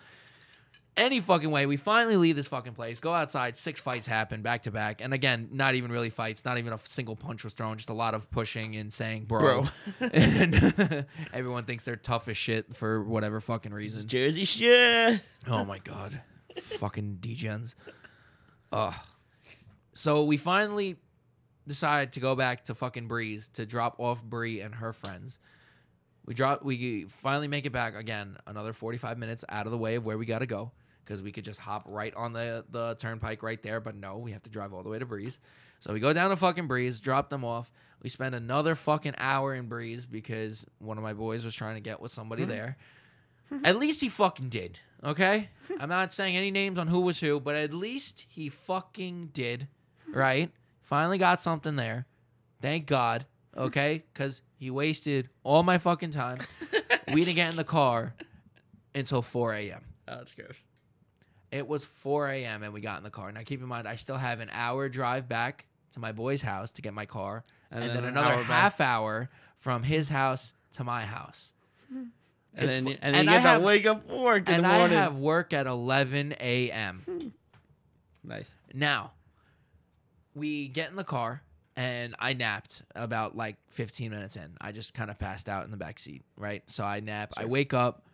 [0.98, 1.66] any fucking way.
[1.66, 3.58] We finally leave this fucking place, go outside.
[3.58, 6.46] Six fights happen back to back, and again, not even really fights.
[6.46, 7.78] Not even a single punch was thrown.
[7.78, 9.68] Just a lot of pushing and saying "bro,", Bro.
[10.14, 14.08] and everyone thinks they're tough as shit for whatever fucking reason.
[14.08, 15.22] Jersey shit.
[15.48, 16.22] Oh my god,
[16.62, 17.76] fucking degens.
[18.72, 18.94] Ugh.
[19.94, 20.98] So we finally
[21.68, 25.40] decide to go back to fucking Bree's to drop off Bree and her friends.
[26.26, 26.64] We drop.
[26.64, 28.38] We finally make it back again.
[28.48, 30.72] Another forty-five minutes out of the way of where we got to go
[31.04, 33.80] because we could just hop right on the the turnpike right there.
[33.80, 35.40] But no, we have to drive all the way to Bree's.
[35.80, 37.72] So we go down to fucking Bree's, drop them off.
[38.02, 41.82] We spend another fucking hour in Bree's because one of my boys was trying to
[41.82, 42.50] get with somebody hmm.
[42.50, 42.78] there.
[43.64, 44.80] At least he fucking did.
[45.04, 45.50] Okay?
[45.80, 49.68] I'm not saying any names on who was who, but at least he fucking did,
[50.08, 50.52] right?
[50.86, 52.06] Finally got something there.
[52.62, 53.26] Thank God.
[53.56, 54.04] Okay?
[54.14, 56.40] Because he wasted all my fucking time.
[57.14, 58.14] we didn't get in the car
[58.96, 59.82] until 4 a.m.
[60.08, 60.68] Oh, that's gross.
[61.52, 62.64] It was 4 a.m.
[62.64, 63.32] and we got in the car.
[63.32, 66.72] Now, keep in mind, I still have an hour drive back to my boy's house
[66.74, 68.46] to get my car, and, then, an another hour back.
[68.48, 71.52] half hour from his house to my house.
[71.90, 72.12] And
[72.54, 74.64] It's then, and then and you I get to have- wake up work in And
[74.66, 77.34] the I have work at 11 a.m.
[78.24, 78.58] nice.
[78.74, 79.12] Now,
[80.36, 81.42] we get in the car,
[81.76, 84.56] and I napped about like 15 minutes in.
[84.62, 86.62] I just kind of passed out in the back seat, right?
[86.68, 87.34] So I nap.
[87.38, 88.06] I wake up.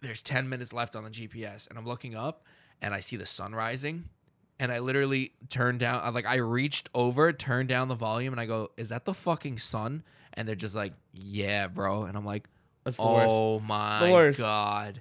[0.00, 2.44] There's 10 minutes left on the GPS, and I'm looking up,
[2.80, 4.04] and I see the sun rising.
[4.60, 8.46] And I literally turned down, like I reached over, turned down the volume, and I
[8.46, 10.02] go, "Is that the fucking sun?"
[10.34, 12.48] And they're just like, "Yeah, bro." And I'm like,
[12.82, 13.28] That's the worst.
[13.30, 14.38] Oh my worst.
[14.40, 15.00] god.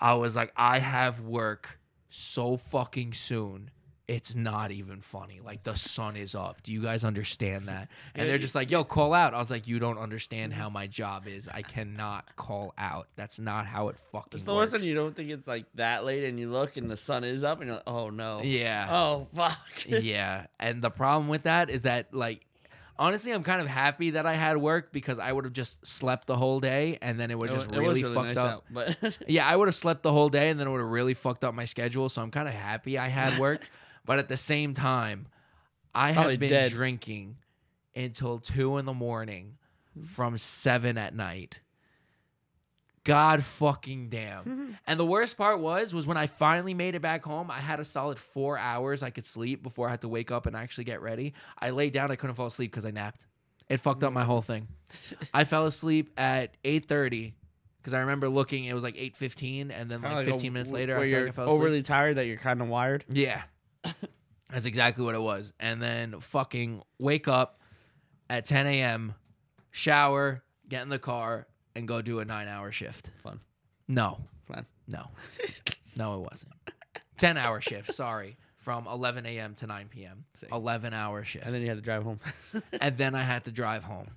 [0.00, 3.70] I was like, I have work so fucking soon.
[4.06, 5.40] It's not even funny.
[5.42, 6.62] Like the sun is up.
[6.62, 7.88] Do you guys understand that?
[8.14, 9.32] And they're just like, yo, call out.
[9.32, 11.48] I was like, you don't understand how my job is.
[11.48, 13.08] I cannot call out.
[13.16, 14.72] That's not how it fucking It's the works.
[14.72, 17.24] worst when you don't think it's like that late and you look and the sun
[17.24, 18.42] is up and you're like, oh no.
[18.42, 18.88] yeah.
[18.90, 19.58] Oh fuck.
[19.86, 20.48] yeah.
[20.60, 22.44] And the problem with that is that like
[22.98, 26.26] honestly I'm kind of happy that I had work because I would have just slept
[26.26, 28.46] the whole day and then it would It just wa- it was really, nice fucked
[28.46, 28.46] up.
[28.52, 30.90] out, but Yeah, I would have slept the whole day and then it would have
[30.90, 32.10] really fucked up my schedule.
[32.10, 33.62] So I'm kind of happy I had work.
[34.04, 35.26] but at the same time,
[35.94, 36.72] I have Probably been dead.
[36.72, 37.36] drinking
[37.96, 39.56] until two in the morning
[40.04, 41.60] from seven at night.
[43.04, 44.78] God fucking damn.
[44.86, 47.78] and the worst part was was when I finally made it back home, I had
[47.78, 50.84] a solid four hours I could sleep before I had to wake up and actually
[50.84, 51.34] get ready.
[51.58, 53.26] I laid down, I couldn't fall asleep because I napped.
[53.68, 54.68] It fucked up my whole thing.
[55.34, 57.34] I fell asleep at 8:30
[57.78, 58.64] because I remember looking.
[58.64, 61.32] It was like 8:15, and then like a- 15 minutes later, I felt like I
[61.32, 61.60] fell asleep.
[61.60, 63.04] overly tired that you're kind of wired.
[63.10, 63.42] Yeah.
[64.50, 65.52] That's exactly what it was.
[65.58, 67.60] And then fucking wake up
[68.30, 69.14] at 10 a.m.,
[69.70, 73.10] shower, get in the car, and go do a nine hour shift.
[73.22, 73.40] Fun.
[73.88, 74.66] No, Fun.
[74.86, 75.08] no,
[75.96, 76.52] no, it wasn't.
[77.18, 78.36] 10 hour shift, sorry.
[78.56, 79.54] From 11 a.m.
[79.56, 80.24] to 9 p.m.
[80.36, 80.48] Sick.
[80.50, 81.44] 11 hour shift.
[81.44, 82.18] And then you had to drive home.
[82.80, 84.08] and then I had to drive home.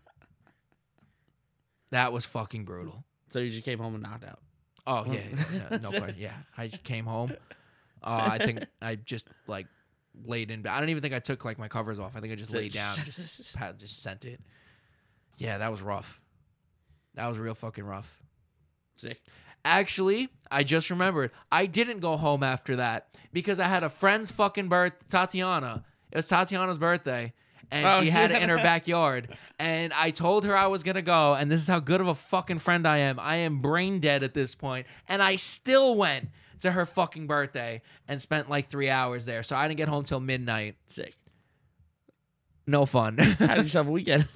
[1.92, 3.04] That was fucking brutal.
[3.30, 4.40] so you just came home and knocked out.
[4.86, 5.20] Oh yeah,
[5.52, 6.16] yeah, no, no question.
[6.18, 7.34] Yeah, I just came home.
[8.04, 9.68] Uh, I think I just like
[10.26, 10.66] laid in.
[10.68, 12.16] I don't even think I took like my covers off.
[12.16, 14.42] I think I just laid down, just pat, just sent it.
[15.38, 16.20] Yeah, that was rough.
[17.16, 18.22] That was real fucking rough.
[18.98, 19.22] Sick.
[19.66, 24.32] Actually, I just remembered I didn't go home after that because I had a friend's
[24.32, 25.84] fucking birth, Tatiana.
[26.12, 27.34] It was Tatiana's birthday,
[27.70, 29.36] and Oh, she had it in her backyard.
[29.60, 32.16] And I told her I was gonna go, and this is how good of a
[32.16, 33.20] fucking friend I am.
[33.20, 36.30] I am brain dead at this point, and I still went
[36.62, 39.44] to her fucking birthday and spent like three hours there.
[39.44, 40.76] So I didn't get home till midnight.
[40.88, 41.14] Sick.
[42.66, 43.18] No fun.
[43.18, 44.28] Had yourself a weekend.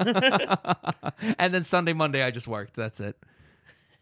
[1.38, 2.75] and then Sunday, Monday, I just worked.
[2.75, 3.17] That's it.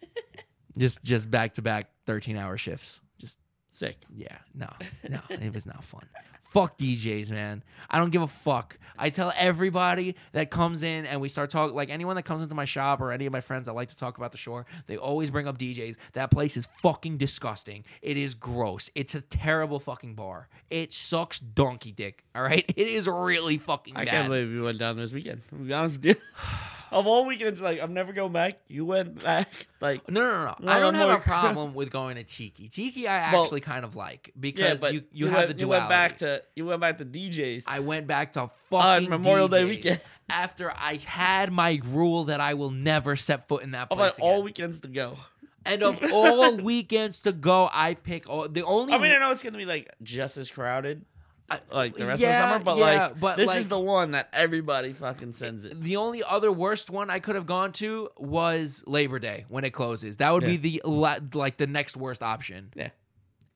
[0.77, 3.01] just just back to back 13 hour shifts.
[3.19, 3.39] Just
[3.71, 3.97] Sick.
[4.15, 4.67] yeah, no,
[5.09, 6.07] no, it was not fun.
[6.49, 7.63] Fuck D'Jais, man.
[7.89, 8.77] I don't give a fuck.
[8.97, 12.55] I tell everybody that comes in and we start talking, like anyone that comes into
[12.55, 14.97] my shop or any of my friends that like to talk about the shore, they
[14.97, 15.95] always bring up D'Jais.
[16.13, 17.85] That place is fucking disgusting.
[18.01, 18.89] It is gross.
[18.95, 20.49] It's a terrible fucking bar.
[20.69, 22.23] It sucks donkey dick.
[22.35, 24.11] All right, it is really fucking I bad.
[24.11, 25.41] can't believe you went down this weekend.
[25.49, 26.15] To be honest with you.
[26.91, 28.59] of all weekends, like I'm never going back.
[28.67, 29.47] You went back.
[29.81, 30.71] Like No, no, no, no.
[30.73, 32.67] I don't have a problem with going to Tiki.
[32.67, 35.59] Tiki, I Well, actually kind of like because but you, you, have went, the You
[35.67, 35.79] duality.
[35.83, 37.63] went back to you went back to D'Jais.
[37.67, 40.01] I went back to On fucking Memorial Day D'Jais weekend.
[40.29, 44.13] after I had my rule that I will never set foot in that of place
[44.13, 44.43] like all again.
[44.45, 45.17] weekends to go.
[45.65, 48.93] and of all weekends to go, I pick all, the only.
[48.93, 51.03] I mean, I know it's gonna be like just as crowded,
[51.49, 53.67] I- like the rest yeah, of the summer, but yeah, like but, this like- is
[53.67, 55.81] the one that everybody fucking sends it.
[55.81, 59.71] the only other worst one I could have gone to was Labor Day when it
[59.71, 60.17] closes.
[60.17, 62.71] That would be the la- like the next worst option.
[62.75, 62.89] Yeah.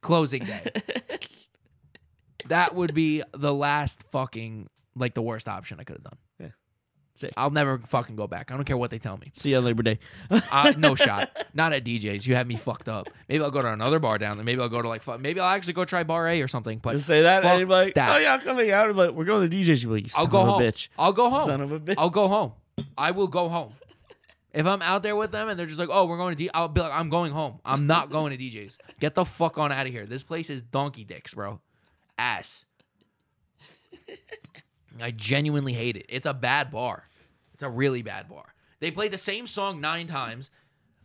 [0.02, 0.64] Closing day.
[2.48, 6.18] that would be the last fucking like the worst option I could have done.
[7.16, 7.32] Sick.
[7.38, 8.50] I'll never fucking go back.
[8.50, 9.32] I don't care what they tell me.
[9.36, 10.00] See you on Labor Day.
[10.32, 11.30] Uh, no shot.
[11.54, 12.26] Not at D'Jais.
[12.26, 13.08] You have me fucked up.
[13.30, 14.44] Maybe I'll go to another bar down there.
[14.44, 16.80] Maybe I'll go to like maybe I'll actually go try Bar A or something.
[16.80, 18.16] But Just say that, and you're like, that.
[18.16, 18.90] oh yeah, I'm coming out.
[18.90, 19.84] I'm like, we're going to D'Jais.
[19.84, 20.62] You're like, you I'll son go of home.
[20.64, 20.88] a bitch.
[20.98, 21.46] I'll go home.
[21.46, 21.96] Son of a bitch.
[22.00, 22.54] I'll go home.
[22.98, 23.74] I will go home.
[24.52, 26.50] If I'm out there with them and they're just like, "Oh, we're going to," D-,
[26.52, 27.60] I'll be like, "I'm going home.
[27.64, 28.78] I'm not going to D'Jais.
[29.00, 30.08] Get the fuck on out of here.
[30.08, 31.60] This place is donkey dicks, bro.
[32.18, 32.66] Ass.
[35.02, 36.06] I genuinely hate it.
[36.10, 37.08] It's a bad bar.
[37.54, 38.54] It's a really bad bar.
[38.80, 40.50] They play the same song nine times.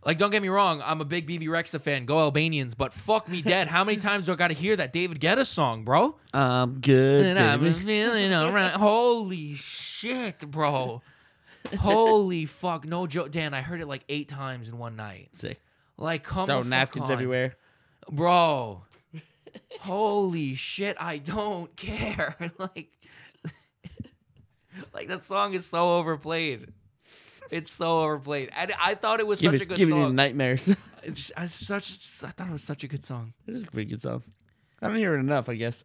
[0.04, 2.06] Like, don't get me wrong, I'm a big Bebe Rexha fan.
[2.06, 3.66] Go Albanians, but fuck me dead.
[3.66, 6.16] How many times do I got to hear that David Guetta song, bro?
[6.32, 7.26] I'm good.
[7.26, 8.72] And I'm feeling alright.
[8.74, 11.02] Holy shit, bro.
[11.80, 12.86] Holy fuck.
[12.86, 13.32] No joke.
[13.32, 15.30] Dan, I heard it like eight times in one night.
[15.32, 15.60] Sick.
[15.96, 17.12] Like, come Throw napkins on.
[17.12, 17.56] everywhere.
[18.10, 18.84] Bro.
[19.80, 22.36] Holy shit, I don't care.
[22.58, 22.88] like,
[24.92, 26.72] like that song is so overplayed.
[27.50, 28.50] It's so overplayed.
[28.56, 30.14] And I thought it was Give such it, a good giving you song.
[30.14, 30.68] nightmares.
[31.00, 31.92] It's, I such.
[32.24, 33.32] I thought it was such a good song.
[33.46, 34.24] it is a pretty good song.
[34.82, 35.84] I don't hear it enough, I guess.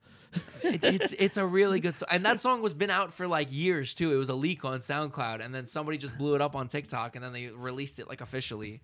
[0.63, 3.47] It, it's it's a really good song, and that song was been out for like
[3.51, 4.11] years too.
[4.11, 7.15] It was a leak on SoundCloud, and then somebody just blew it up on TikTok,
[7.15, 8.81] and then they released it like officially.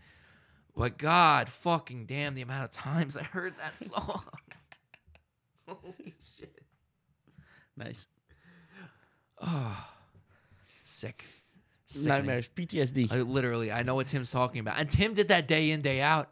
[0.77, 4.23] But God, fucking damn, the amount of times I heard that song.
[5.81, 6.61] Holy shit!
[7.77, 8.07] nice.
[9.41, 9.87] Oh,
[10.83, 11.23] sick.
[11.85, 12.07] Sickening.
[12.17, 12.49] Nightmares.
[12.55, 13.11] PTSD.
[13.11, 16.01] I, literally, I know what Tim's talking about, and Tim did that day in, day
[16.01, 16.29] out.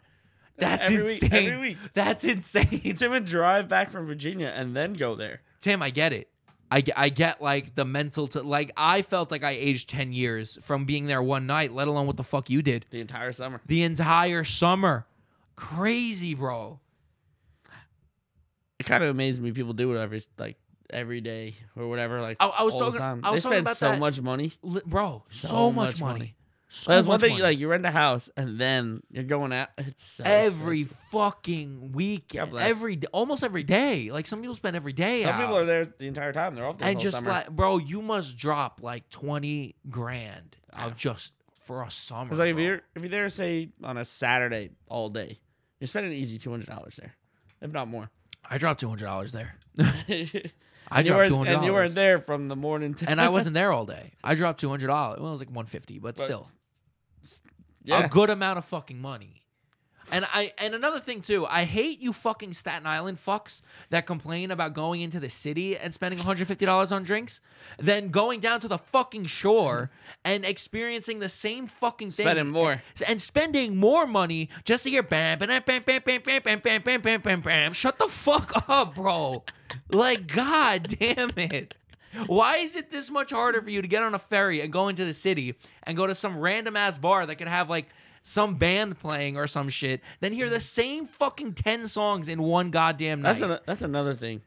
[0.58, 1.45] That's Every week- insane.
[1.52, 1.78] every week.
[1.93, 2.95] That's insane.
[2.97, 5.41] Tim would drive back from Virginia and then go there.
[5.62, 6.30] Tim, I get it.
[6.69, 10.12] I get, I get like the mental to like I felt like I aged 10
[10.12, 12.86] years from being there one night, let alone what the fuck you did.
[12.89, 13.62] The entire summer.
[13.67, 15.06] The entire summer.
[15.56, 16.80] Crazy, bro.
[18.79, 20.57] It kind of amazes me people do it every like
[20.89, 22.21] every day or whatever.
[22.21, 23.21] Like I- I was all the talking- time.
[23.23, 23.99] I was they talking spend so that.
[23.99, 24.53] much money.
[24.61, 26.13] Li- bro, so, So much, much money.
[26.19, 26.33] money.
[26.69, 27.31] So That's one thing.
[27.31, 27.43] money.
[27.43, 29.69] Like you rent a house and then you're going out.
[29.77, 31.05] It's so every expensive.
[31.11, 34.11] fucking week, every almost every day.
[34.11, 35.39] Like some people spend every day Some out.
[35.39, 36.55] people are there the entire time.
[36.55, 37.31] They're off the and just summer.
[37.31, 42.25] like, bro, you must drop like 20 grand of just for a summer.
[42.25, 45.39] Because like if you're if you're there say on a Saturday all day,
[45.79, 47.15] you're spending an easy two hundred dollars there,
[47.61, 48.09] if not more.
[48.49, 49.55] I dropped $200 there.
[50.89, 53.53] I dropped two hundred and you weren't there from the morning to and I wasn't
[53.55, 54.13] there all day.
[54.23, 55.19] I dropped two hundred dollars.
[55.19, 56.47] Well, it was like one fifty, but, But- still,
[57.83, 58.05] yeah.
[58.05, 59.43] a good amount of fucking money.
[60.09, 64.51] And I and another thing too, I hate you fucking Staten Island fucks that complain
[64.51, 67.41] about going into the city and spending one hundred fifty dollars on drinks,
[67.77, 69.91] then going down to the fucking shore
[70.23, 72.81] and experiencing the same fucking thing, Spending more.
[73.05, 76.81] and spending more money just to hear bam bam bam bam bam bam bam bam
[76.81, 77.73] bam bam bam bam.
[77.73, 79.43] Shut the fuck up, bro.
[79.89, 81.73] Like, god damn it.
[82.27, 84.87] Why is it this much harder for you to get on a ferry and go
[84.87, 87.87] into the city and go to some random ass bar that could have like
[88.27, 92.71] some band playing or some shit than hear the same fucking 10 songs in one
[92.71, 93.39] goddamn night?
[93.39, 94.41] That's an, that's another thing.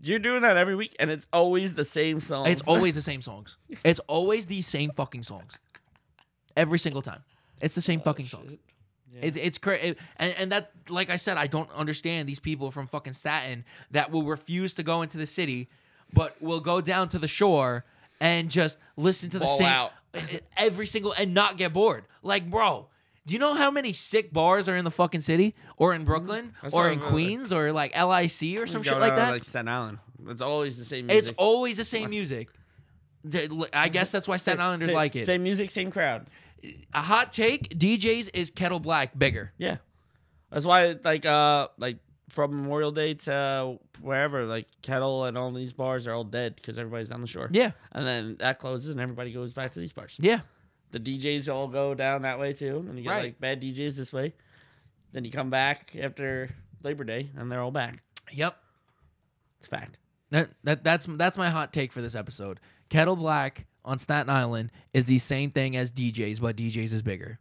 [0.00, 2.46] You're doing that every week, and it's always the same song.
[2.46, 3.56] it's always the same songs.
[3.84, 5.58] It's always these same fucking songs.
[6.56, 7.24] Every single time.
[7.60, 8.56] It's the same oh, fucking songs.
[9.20, 12.86] It, it's crazy, and, and that, like I said, I don't understand these people from
[12.86, 15.68] fucking Staten that will refuse to go into the city,
[16.12, 17.84] but will go down to the shore
[18.20, 19.92] and just listen to the Ball same out.
[20.56, 22.04] every single and not get bored.
[22.22, 22.86] Like, bro,
[23.28, 26.54] do you know how many sick bars are in the fucking city, or in Brooklyn,
[26.62, 29.30] That's or what in I'm, uh, Queens, or like LIC or some shit like that?
[29.32, 29.98] Like Staten Island.
[30.28, 31.28] It's always the same music.
[31.28, 32.48] it's always the same music.
[33.24, 35.26] The- I guess that's why Staten Islanders same, like it.
[35.26, 36.26] Same music, same crowd.
[36.94, 39.52] A hot take: D'Jais is Kettle Black bigger.
[39.58, 39.76] Yeah,
[40.50, 41.98] that's why like uh like
[42.30, 46.78] from Memorial Day to wherever like Kettle and all these bars are all dead because
[46.78, 47.50] everybody's on the shore.
[47.52, 50.16] Yeah, and then that closes and everybody goes back to these bars.
[50.18, 50.40] yeah.
[50.90, 53.22] The DJs all go down that way too, and you get Right.
[53.24, 54.34] like bad DJs this way.
[55.12, 56.50] Then you come back after
[56.82, 58.02] Labor Day and they're all back.
[58.32, 58.56] Yep.
[59.58, 59.98] It's a fact.
[60.30, 62.60] That, that that's that's my hot take for this episode.
[62.90, 67.38] Kettle Black on Staten Island is the same thing as D'Jais, but D'Jais is bigger.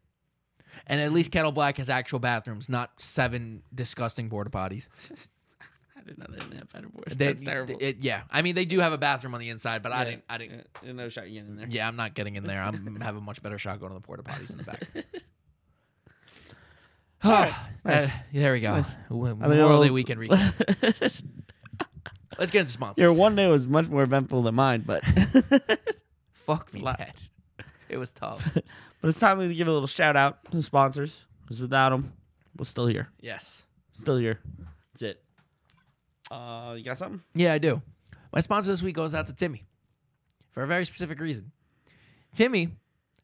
[0.86, 4.88] And at least Kettle Black has actual bathrooms, not seven disgusting porta potties.
[6.08, 7.16] I didn't know they didn't have better boys.
[7.18, 7.78] They- That's terrible.
[7.82, 10.04] it- yeah, I mean they do have a bathroom on the inside, but I Yeah,
[10.06, 10.24] didn't.
[10.30, 10.68] I didn't.
[10.84, 11.68] yeah, no shot you getting in there.
[11.70, 12.62] Yeah, I'm not getting in there.
[12.62, 14.84] I'm have a much better shot going to the porta potties in the back.
[17.26, 17.54] Alright,
[17.86, 18.74] Uh, there we go.
[18.76, 18.96] Nice.
[19.10, 21.22] W- I think Memorial Day I'll- weekend recap.
[22.38, 23.02] Let's get into sponsors.
[23.02, 25.04] Your one day was much more eventful than mine, but
[26.34, 27.28] Fuck me, Lot.
[27.90, 28.48] It was tough.
[28.54, 32.14] but it's time to give a little shout out to the sponsors because without them,
[32.56, 33.10] we're still here.
[33.22, 33.64] yes.
[34.00, 34.40] Still here.
[34.94, 35.24] That's it.
[36.32, 37.22] Uh, you got something?
[37.34, 37.82] Yeah, I do.
[38.34, 39.66] My sponsor this week goes out to Timmy
[40.52, 41.52] for a very specific reason.
[42.34, 42.70] Timmy,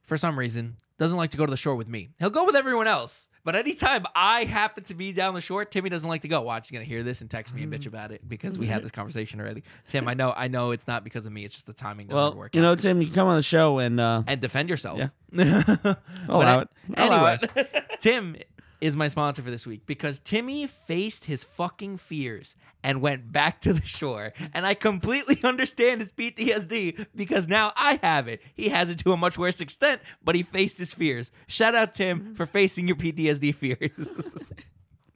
[0.04, 2.10] for some reason, doesn't like to go to the shore with me.
[2.20, 5.90] He'll go with everyone else, but anytime I happen to be down the shore, Timmy
[5.90, 6.42] doesn't like to go.
[6.42, 8.84] Watch, he's gonna hear this and text me and bitch about it because we had
[8.84, 9.64] this conversation already.
[9.86, 11.44] Tim, I know, I know, it's not because of me.
[11.44, 12.56] It's just the timing doesn't Well, work.
[12.56, 12.64] you out.
[12.64, 15.00] know, Tim, you can come on the show and uh, and defend yourself.
[15.00, 15.10] Yeah.
[16.30, 16.70] I'll allow a- it.
[16.96, 17.68] I'll allow anyway,
[18.00, 18.36] Tim
[18.84, 23.62] is my sponsor for this week because Timmy faced his fucking fears and went back
[23.62, 24.34] to the shore.
[24.54, 28.42] And I completely understand his PTSD because now I have it.
[28.54, 31.32] He has it to a much worse extent, but he faced his fears.
[31.48, 34.30] Shout out, Tim, for facing your PTSD fears.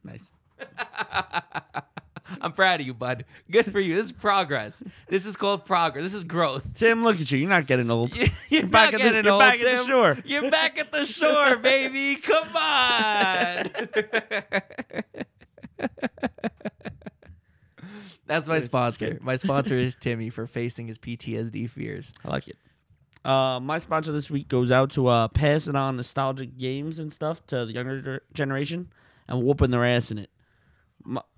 [0.04, 0.32] Nice.
[2.42, 3.26] I'm proud of you, bud.
[3.52, 3.96] Good for you.
[3.96, 4.84] This is progress.
[5.08, 6.04] This is called progress.
[6.04, 6.66] This is growth.
[6.74, 7.40] Tim, look at you.
[7.40, 8.16] You're not getting old.
[8.50, 10.18] You're back not at the- you're old, back at the shore.
[10.26, 12.16] You're back at the shore, baby.
[12.16, 13.70] Come on.
[18.26, 19.18] That's my sponsor.
[19.22, 22.14] My sponsor is Timmy for facing his PTSD fears.
[22.26, 22.58] I like it.
[23.24, 27.46] Uh, my sponsor this week goes out to uh, passing on nostalgic games and stuff
[27.48, 28.90] to the younger generation
[29.28, 30.30] and whooping their ass in it.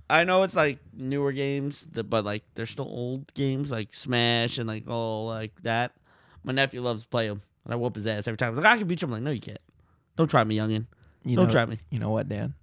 [0.10, 4.68] I know it's like newer games, but like they're still old games like Smash and
[4.68, 5.92] like all like that.
[6.44, 8.54] My nephew loves to play them, and I whoop his ass every time.
[8.56, 9.08] He's like, I can beat you.
[9.08, 9.60] I'm like, no, you can't.
[10.16, 10.86] Don't try me, youngin.
[11.24, 11.80] You Don't know, try me.
[11.90, 12.54] You know what, Dan?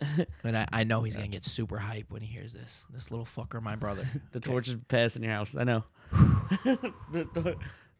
[0.44, 2.84] and I, I know he's gonna get super hype when he hears this.
[2.90, 4.06] This little fucker, my brother.
[4.32, 4.50] The Okay.
[4.50, 5.54] torch has passed in your house.
[5.56, 5.84] I know.
[6.12, 7.56] the, tor-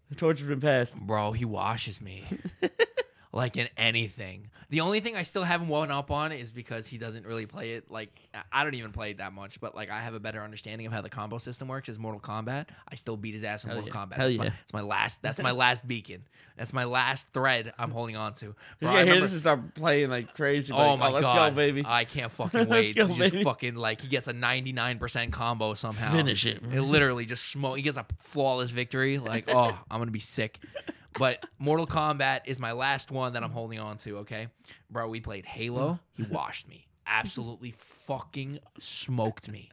[0.08, 0.96] the torch has been passed.
[0.98, 2.24] Bro, he washes me.
[3.32, 4.50] Like in anything.
[4.70, 7.72] The only thing I still haven't woken up on is because he doesn't really play
[7.72, 7.90] it.
[7.90, 8.10] Like
[8.52, 10.92] I- don't even play it that much, but like I have a better understanding of
[10.92, 11.88] how the combo system works.
[11.88, 12.66] Is Mortal Kombat?
[12.86, 14.06] I still beat his ass in Hell Mortal yeah.
[14.06, 14.16] Kombat.
[14.16, 15.22] Hell that's, my, that's my last.
[15.28, 16.24] That's my last beacon.
[16.56, 18.54] That's my last thread I'm holding on to.
[18.80, 20.72] Bro, hear remember- this and start playing like crazy.
[20.72, 21.84] Oh like, my let's god, go, baby.
[21.86, 22.96] I can't fucking wait.
[22.96, 23.44] go, just baby.
[23.44, 26.12] fucking like he gets a 99% combo somehow.
[26.12, 26.62] Finish it.
[26.72, 27.76] It literally just smoke.
[27.76, 29.18] He gets a flawless victory.
[29.18, 30.58] Like, oh, I'm gonna be sick.
[31.18, 34.18] But Mortal Kombat is my last one that I'm holding on to.
[34.18, 34.48] Okay,
[34.90, 36.00] bro, we played Halo.
[36.18, 36.24] Mm-hmm.
[36.24, 36.86] He washed me.
[37.06, 39.70] Absolutely fucking smoked me.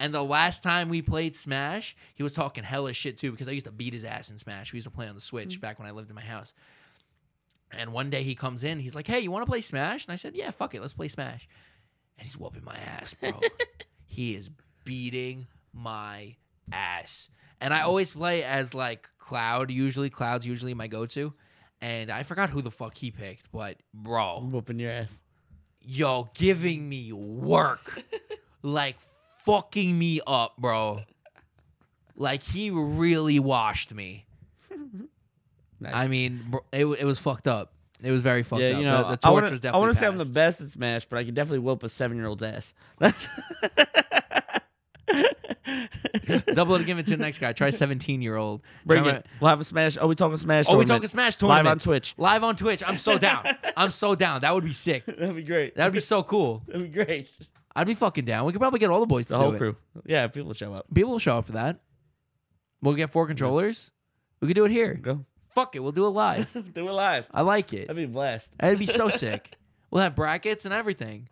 [0.00, 3.52] And the last time we played Smash, he was talking hella shit too because I
[3.52, 4.72] used to beat his ass in Smash.
[4.72, 5.60] We used to play on the Switch mm-hmm.
[5.60, 6.52] back when I lived in my house.
[7.70, 10.12] And one day he comes in, he's like, "Hey, you want to play Smash?" And
[10.12, 11.48] I said, "Yeah, fuck it, let's play Smash."
[12.18, 13.40] And he's whooping my ass, bro.
[14.06, 14.50] he is
[14.84, 16.36] beating my
[16.70, 17.28] ass.
[17.60, 19.70] And I always play as like Cloud.
[19.70, 21.32] Usually, Cloud's usually my go-to.
[21.80, 25.20] And I forgot who the fuck he picked, but bro, I'm whooping your ass.
[25.82, 28.02] yo, giving me work,
[28.62, 28.96] like
[29.44, 31.02] fucking me up, bro.
[32.16, 34.26] Like he really washed me.
[35.80, 35.92] Nice.
[35.92, 37.74] I mean, bro, it, it was fucked up.
[38.02, 38.78] It was very fucked yeah, up.
[38.78, 39.76] you know, the, the I torch wanna, was definitely.
[39.76, 41.88] I want to say I'm the best at Smash, but I can definitely whoop a
[41.88, 42.72] seven year old's ass.
[46.54, 47.52] Double it, give it to the next guy.
[47.52, 48.62] Try 17 year old.
[48.86, 49.26] Bring it.
[49.40, 49.96] We'll have a Smash.
[50.00, 50.66] Oh, we talking Smash?
[50.68, 51.64] Oh, we talking Smash tournament.
[51.66, 52.14] live on Twitch.
[52.18, 52.82] Live on Twitch.
[52.86, 53.44] I'm so down.
[53.76, 54.40] I'm so down.
[54.42, 55.04] That would be sick.
[55.06, 55.76] That'd be great.
[55.76, 56.62] That would be so cool.
[56.66, 57.30] That'd be great.
[57.76, 58.46] I'd be fucking down.
[58.46, 59.58] We could probably get all the boys to The do whole it.
[59.58, 59.76] crew.
[60.06, 60.86] Yeah, people will show up.
[60.94, 61.80] People will show up for that.
[62.82, 63.90] We'll get four controllers.
[64.40, 64.94] We could do it here.
[64.94, 65.24] Go.
[65.54, 65.80] Fuck it.
[65.80, 66.52] We'll do it live.
[66.74, 67.28] Do it live.
[67.32, 67.88] I like it.
[67.88, 68.50] That'd be a blast.
[68.58, 69.52] That'd be so sick.
[69.90, 71.28] We'll have brackets and everything.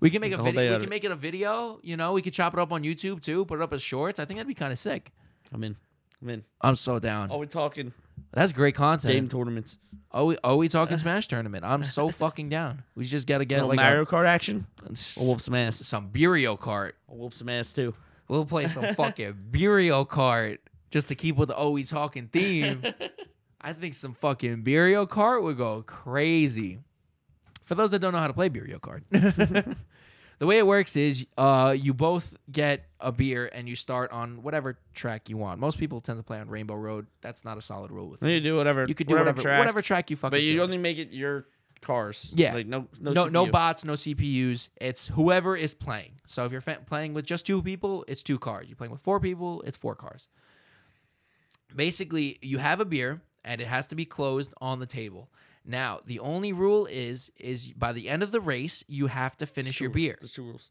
[0.00, 0.76] We can make a The whole day video.
[0.76, 1.80] We can make it a video.
[1.82, 3.44] You know, we could chop it up on YouTube too.
[3.44, 4.18] Put it up as shorts.
[4.18, 5.12] I think that'd be kind of sick.
[5.52, 5.76] I'm in.
[6.22, 6.44] I'm in.
[6.60, 7.28] I'm so down.
[7.30, 7.92] Oh, we're talking
[8.32, 9.12] That's great content.
[9.12, 9.78] game tournaments.
[10.10, 11.64] Oh, we, oh, we talking Smash tournament.
[11.64, 12.82] I'm so fucking down.
[12.94, 14.66] We just gotta get Little like Mario a, Kart action.
[15.18, 15.86] I'll whoop some ass.
[15.86, 16.92] some Beerio Kart.
[17.10, 17.94] I'll whoop some ass too.
[18.28, 20.58] We'll play some fucking Beerio Kart
[20.90, 22.82] just to keep with the Oh We Talking theme.
[23.60, 26.78] I think some fucking Beerio Kart would go crazy.
[27.68, 29.02] For those that don't know how to play Beerio Kart,
[30.38, 34.42] the way it works is uh, you both get a beer and you start on
[34.42, 35.60] whatever track you want.
[35.60, 37.08] Most people tend to play on Rainbow Road.
[37.20, 38.86] That's not a solid rule with You do whatever.
[38.88, 40.62] You could do whatever track, whatever track you fucking but you feel.
[40.62, 41.44] only make it your
[41.82, 42.30] cars.
[42.34, 42.54] Yeah.
[42.54, 43.52] Like no no no no CPU.
[43.52, 44.70] bots, no CPUs.
[44.76, 46.12] It's whoever is playing.
[46.26, 48.66] So if you're fa- playing with just two people, it's two cars.
[48.66, 50.28] You're playing with four people, it's four cars.
[51.76, 55.28] Basically, you have a beer and it has to be closed on the table.
[55.64, 59.46] Now, the only rule is is by the end of the race, you have to
[59.46, 59.94] finish your rules.
[59.96, 60.70] beer, There's two rules.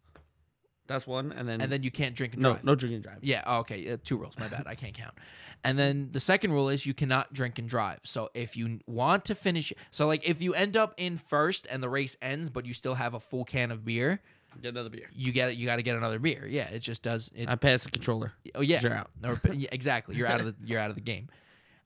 [0.88, 2.64] That's one, and then and then you can't drink and no drive.
[2.64, 3.22] no drinking and driving.
[3.24, 4.38] Yeah, oh, okay, uh, two rules.
[4.40, 4.64] My bad.
[4.68, 5.16] I can't count.
[5.64, 8.00] And then the second rule is you cannot drink and drive.
[8.04, 11.84] So if you want to finish, so like if you end up in first and
[11.84, 14.22] the race ends, but you still have a full can of beer,
[14.62, 15.10] Get another beer.
[15.14, 16.48] you get you got to get another beer.
[16.48, 17.30] Yeah, it just does.
[17.36, 18.32] It, I pass the controller.
[18.56, 19.10] oh yeah, you're out.
[19.26, 20.16] Or- yeah, exactly.
[20.16, 21.28] You're out of the you're out of the game.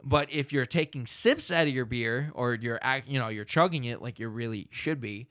[0.03, 3.45] But if you're taking sips out of your beer or you're act, you know you're
[3.45, 5.27] chugging it like you really should be,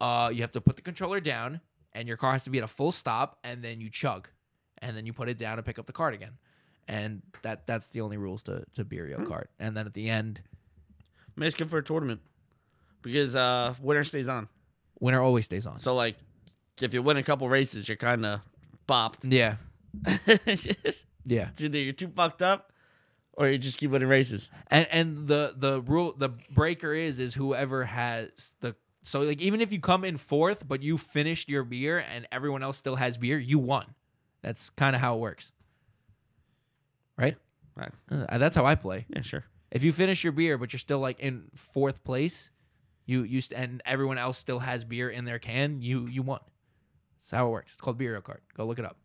[0.00, 1.60] uh, you have to put the controller down
[1.92, 4.28] and your car has to be at a full stop and then you chug,
[4.78, 6.32] and then you put it down and pick up the cart again,
[6.88, 9.26] and that that's the only rules to to Beerio Hmm.
[9.26, 9.50] cart.
[9.60, 10.40] And then at the end,
[11.36, 12.20] Michigan for a tournament
[13.02, 14.48] because uh winner stays on.
[14.98, 15.78] winner always stays on.
[15.78, 16.16] So like,
[16.82, 18.40] if you win a couple races, you're kind of
[18.88, 19.30] bopped.
[19.32, 19.56] yeah,
[21.26, 21.48] yeah.
[21.50, 22.72] it's either you're too fucked up,
[23.40, 24.50] or you just keep winning races.
[24.66, 29.62] And and the the rule the breaker is is whoever has the So like even
[29.62, 33.16] if you come in fourth, but you finished your beer and everyone else still has
[33.16, 33.86] beer, you won.
[34.42, 35.52] That's kind of how it works,
[37.16, 37.36] right?
[37.74, 37.92] Right.
[38.10, 39.06] Uh, that's how I play.
[39.08, 39.44] Yeah, sure.
[39.70, 42.50] If you finish your beer, but you're still like in fourth place,
[43.06, 46.40] you you st- and everyone else still has beer in their can, you you won.
[47.20, 47.72] That's how it works.
[47.72, 48.40] It's called Beer Card.
[48.54, 48.96] Go look it up.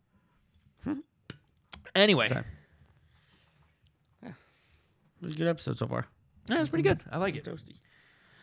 [1.94, 2.44] anyway, Time.
[5.22, 6.06] It was a good episode so far.
[6.48, 7.00] yeah, it's pretty good.
[7.10, 7.44] I like it.
[7.44, 7.76] Toasty.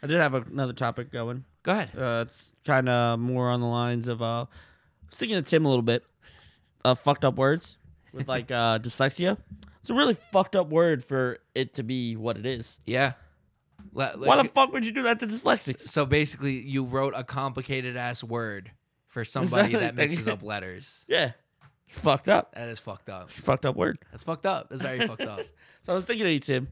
[0.01, 1.45] I did have another topic going.
[1.63, 1.91] Go ahead.
[1.97, 4.47] Uh, it's kind of more on the lines of uh, I
[5.09, 6.03] was thinking of Tim a little bit.
[6.84, 7.78] Uh, fucked up words
[8.11, 9.38] with like uh, dyslexia.
[9.82, 12.80] It's a really fucked up word for it to be what it is.
[12.86, 13.13] Yeah.
[13.93, 15.82] Le- Why the fuck would you do that to dyslexics?
[15.82, 18.71] so basically, you wrote a complicated ass word
[19.07, 21.05] for somebody that mixes up letters.
[21.09, 21.32] Yeah,
[21.88, 22.54] it's fucked up.
[22.56, 23.26] That is fucked up.
[23.30, 23.98] It's a fucked up word.
[24.12, 24.70] That's fucked up.
[24.70, 25.40] That's very fucked up.
[25.86, 26.70] So I was thinking of you, Tim,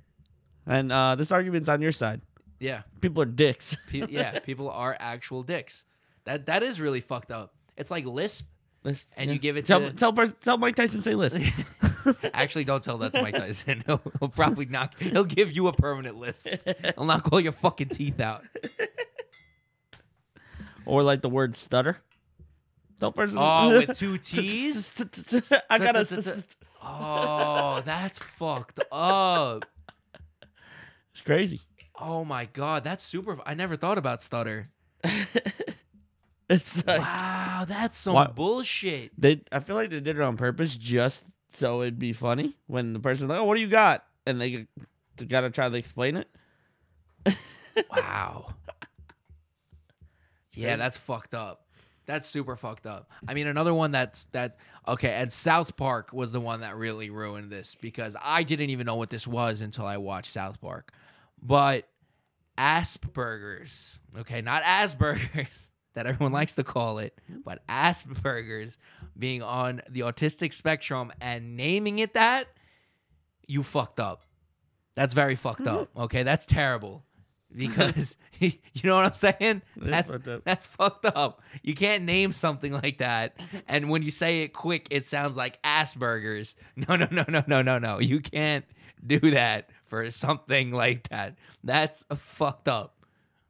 [0.66, 2.22] and uh, this argument's on your side.
[2.62, 2.84] Yeah.
[3.01, 3.76] People are dicks.
[3.89, 4.39] Pe- yeah.
[4.39, 5.84] People are actual dicks.
[6.24, 7.53] That that is really fucked up.
[7.76, 8.45] It's like lisp.
[8.86, 9.34] Lisp, And yeah.
[9.34, 11.41] you give it tell to- tell pers- tell Mike Tyson say lisp.
[12.34, 13.84] Actually, don't tell that to Mike Tyson.
[13.86, 14.97] He'll, he'll probably knock.
[14.97, 16.47] He'll give you a permanent lisp.
[16.95, 18.45] He'll knock all your fucking teeth out.
[20.86, 21.97] or like the word stutter.
[23.09, 23.37] Person.
[23.41, 24.91] Oh, with two T's.
[25.69, 26.43] I gotta.
[26.83, 29.65] Oh, that's fucked up.
[31.13, 31.59] It's crazy.
[31.99, 33.37] Oh my god, that's super.
[33.45, 34.65] I never thought about stutter.
[36.49, 39.11] It's like Wow, that's some bullshit.
[39.17, 39.41] they.
[39.53, 42.99] I feel like they did it on purpose, just so it'd be funny when the
[42.99, 44.67] person's like, "Oh, what do you got?" and they,
[45.15, 46.27] they gotta try to explain it.
[47.89, 48.53] Wow.
[50.53, 51.61] Yeah, that's fucked up.
[52.12, 53.09] That's super fucked up.
[53.26, 57.09] I mean, another one that's that okay, and South Park was the one that really
[57.09, 60.91] ruined this because I didn't even know what this was until I watched South Park.
[61.41, 61.88] But
[62.57, 68.78] Asperger's, okay, not Asperger's that everyone likes to call it, but Asperger's
[69.18, 72.47] being on the autistic spectrum and naming it that,
[73.47, 74.24] you fucked up.
[74.95, 75.89] That's very fucked up.
[75.97, 77.05] Okay, that's terrible.
[77.55, 79.61] Because you know what I'm saying?
[79.75, 80.43] That's fucked up.
[80.45, 81.41] that's fucked up.
[81.63, 83.35] You can't name something like that,
[83.67, 86.55] and when you say it quick, it sounds like Asperger's.
[86.87, 87.99] No, no, no, no, no, no, no.
[87.99, 88.65] You can't
[89.05, 91.35] do that for something like that.
[91.63, 92.95] That's fucked up.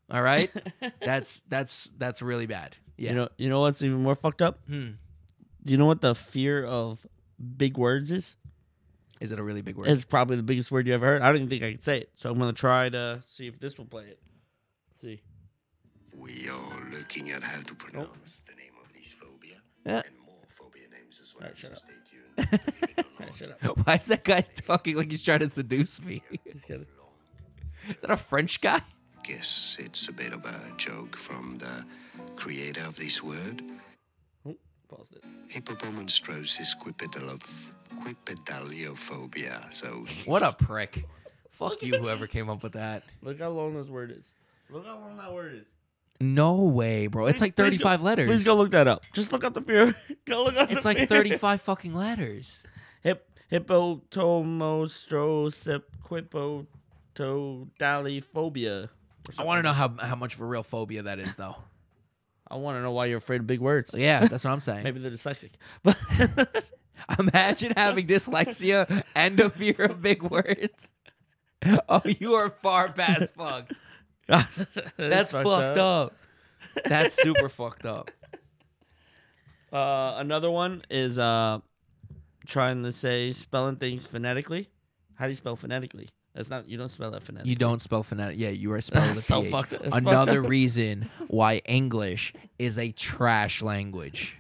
[0.10, 0.52] All right,
[1.02, 2.76] that's that's that's really bad.
[2.98, 3.10] Yeah.
[3.12, 3.30] You know.
[3.38, 4.60] You know what's even more fucked up?
[4.68, 4.92] Hmm.
[5.64, 7.06] Do you know what the fear of
[7.58, 8.36] big words is?
[9.22, 9.88] Is it a really big word?
[9.88, 11.22] It's probably the biggest word you ever heard.
[11.22, 13.60] I don't even think I can say it, so I'm gonna try to see if
[13.60, 14.20] this will play it.
[14.90, 15.22] Let's see.
[16.18, 17.76] We are looking at how to oh.
[17.76, 20.02] pronounce the name of this phobia Yeah.
[20.06, 21.44] and more phobia names as well.
[21.44, 21.78] Alright, so up.
[21.78, 22.60] stay tuned.
[22.80, 23.86] Believe it or not, Shut up.
[23.86, 26.24] Why is that guy talking like he's trying to seduce me?
[26.44, 26.88] He's got it.
[27.90, 28.82] Is that a French guy?
[29.24, 31.86] Guess it's a bit of a joke from the
[32.36, 33.62] creator of this word.
[34.92, 35.24] Paused it.
[35.50, 36.60] Hippopomonstros
[37.96, 39.74] quipedaliophobia.
[39.74, 41.06] So What a prick.
[41.50, 43.04] Fuck you, whoever came up with that.
[43.22, 44.34] Look how long this word is.
[44.70, 45.66] Look how long that word is.
[46.20, 47.28] No way, bro.
[47.28, 48.28] It's like Please go- 35 letters.
[48.28, 49.06] Please go look that up.
[49.14, 49.96] Just look up the fear.
[50.26, 50.70] go look up.
[50.70, 51.08] It's the like fear.
[51.08, 52.64] 35 fucking letters.
[53.02, 55.82] Hip hippotomostros
[59.40, 61.56] I want to know how, how much of a real phobia that is, though.
[62.52, 63.92] I want to know why you're afraid of big words.
[63.94, 64.84] Yeah, that's what I'm saying.
[64.84, 65.52] Maybe they're dyslexic.
[65.84, 65.98] But
[67.20, 70.92] Imagine having dyslexia and a fear of big words.
[71.88, 73.74] Oh, you are far past fucked.
[74.98, 76.16] That's fucked, up.
[76.86, 78.10] That's super fucked up.
[79.72, 81.60] Uh, another one is uh,
[82.48, 84.70] trying to say spelling things phonetically.
[85.14, 86.10] How do you spell phonetically?
[86.34, 87.50] That's not you don't spell that phonetically.
[87.50, 88.38] You don't spell phonetic.
[88.40, 90.50] Yeah, you are spelled with So fucked- it's fucked Another up.
[90.50, 94.38] reason why English is a trash language.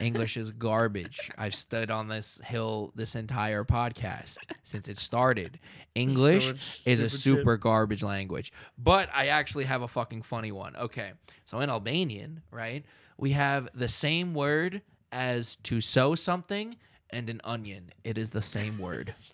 [0.00, 1.30] English is garbage.
[1.38, 5.60] I've stood on this hill this entire podcast since it started.
[5.94, 8.52] English much is a stupid super garbage language.
[8.76, 10.74] But I actually have a fucking funny one.
[10.74, 11.12] Okay.
[11.46, 12.84] So in Albanian, right,
[13.18, 14.82] we have the same word
[15.12, 16.74] as to sow something
[17.10, 17.92] and an onion.
[18.02, 19.14] It is the same word.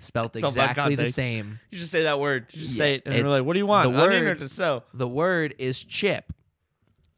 [0.00, 1.58] Spelt It's all about exactly the same.
[1.70, 2.46] You just say that word.
[2.52, 3.92] You just Yeah, say it, and they're like, "What do you want?
[3.92, 6.32] the Onion or word- to sew?" the word is chip.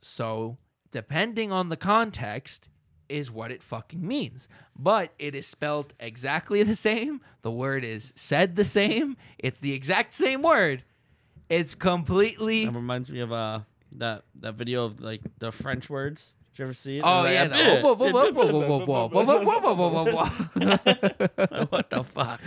[0.01, 0.57] So,
[0.91, 2.69] depending on the context,
[3.09, 4.49] is what it fucking means.
[4.79, 7.21] But it is spelled exactly the same.
[7.43, 9.17] The word is said the same.
[9.39, 10.85] It's the exact same word.
[11.49, 12.65] It's completely.
[12.65, 13.61] That reminds me of uh
[13.97, 16.35] that that video of like the French words.
[16.61, 17.03] Did you ever see it?
[17.07, 19.75] Oh They're yeah, like, the- whoa, whoa, whoa, whoa, whoa, whoa, whoa, whoa, whoa, whoa,
[19.75, 21.67] whoa, whoa, whoa, whoa.
[21.71, 22.41] what the fuck?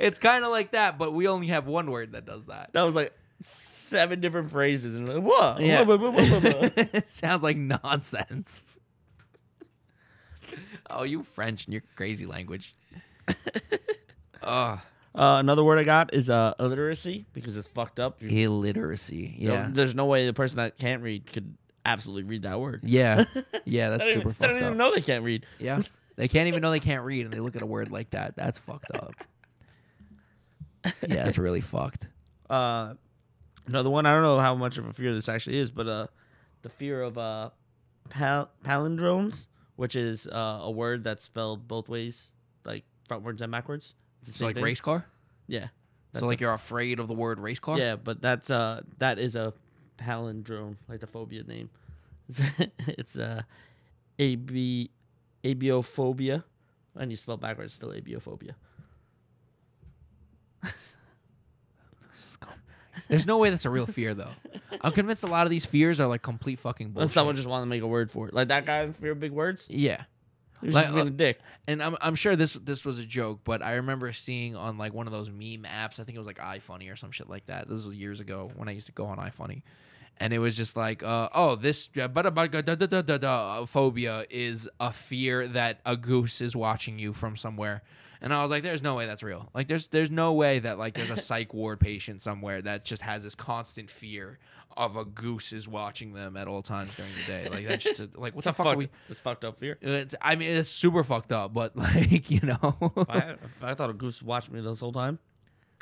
[0.00, 2.70] it's kind of like that, but we only have one word that does that.
[2.72, 5.60] That was like seven different phrases and like, what?
[5.60, 5.82] Yeah.
[5.82, 7.00] Wha- wha- wha- wha- wha- wha.
[7.10, 8.62] Sounds like nonsense.
[10.90, 12.74] oh, you French and your crazy language.
[14.42, 14.80] oh,
[15.14, 18.22] Uh, another word I got is uh, illiteracy because it's fucked up.
[18.22, 19.34] You- illiteracy.
[19.38, 19.68] you know, Yeah.
[19.70, 21.54] there's no way the person that can't read could
[21.84, 22.82] absolutely read that word.
[22.84, 23.24] Yeah.
[23.64, 24.76] Yeah, that's They don't super even- They don't fucked even up.
[24.76, 25.46] know they can't read.
[25.58, 25.82] Yeah.
[26.16, 28.36] They can't even know they can't read and they look at a word like that.
[28.36, 29.14] That's fucked up.
[31.06, 32.08] Yeah, it's really fucked.
[32.50, 32.92] Uh,
[33.66, 34.04] another one.
[34.04, 36.06] I don't know how much of a fear this actually is, but uh,
[36.60, 37.48] the fear of uh,
[38.10, 39.46] pal- palindromes,
[39.76, 42.30] which is uh, a word that's spelled both ways,
[42.66, 43.94] like frontwards and backwards.
[44.22, 44.64] It's So like thing.
[44.64, 45.06] race car?
[45.46, 45.68] Yeah.
[46.14, 47.78] So like a- you're afraid of the word race car?
[47.78, 49.52] Yeah, but that's uh that is a
[49.98, 51.70] palindrome, like the phobia name.
[52.86, 53.42] it's uh
[54.18, 54.50] ab
[55.44, 56.44] aibohphobia,
[56.96, 58.52] and you spell backwards, still aibohphobia.
[63.08, 64.30] There's no way that's a real fear though.
[64.80, 66.96] I'm convinced a lot of these fears are like complete fucking bullshit.
[67.02, 69.12] Unless someone just wanted to make a word for it, like that guy in fear
[69.12, 69.66] of big words.
[69.68, 70.04] yeah.
[70.62, 71.40] He was Like, just being uh, a dick.
[71.68, 74.94] And I'm I'm sure this this was a joke, but I remember seeing on like
[74.94, 77.46] one of those meme apps, I think it was like iFunny or some shit like
[77.46, 77.68] that.
[77.68, 79.62] This was years ago when I used to go on iFunny.
[80.18, 84.24] And it was just like, uh, oh, this uh, da da da da da phobia
[84.30, 87.82] is a fear that a goose is watching you from somewhere.
[88.20, 89.50] And I was like, there's no way that's real.
[89.52, 93.02] Like, there's there's no way that like there's a psych ward patient somewhere that just
[93.02, 94.38] has this constant fear
[94.76, 97.48] of a goose is watching them at all times during the day.
[97.50, 98.88] Like that's just a, like what the fuck are we?
[99.08, 99.78] it's fucked up fear.
[99.80, 103.74] It's, I mean, it's super fucked up, but like you know, If I, if I
[103.74, 105.18] thought a goose watched me this whole time,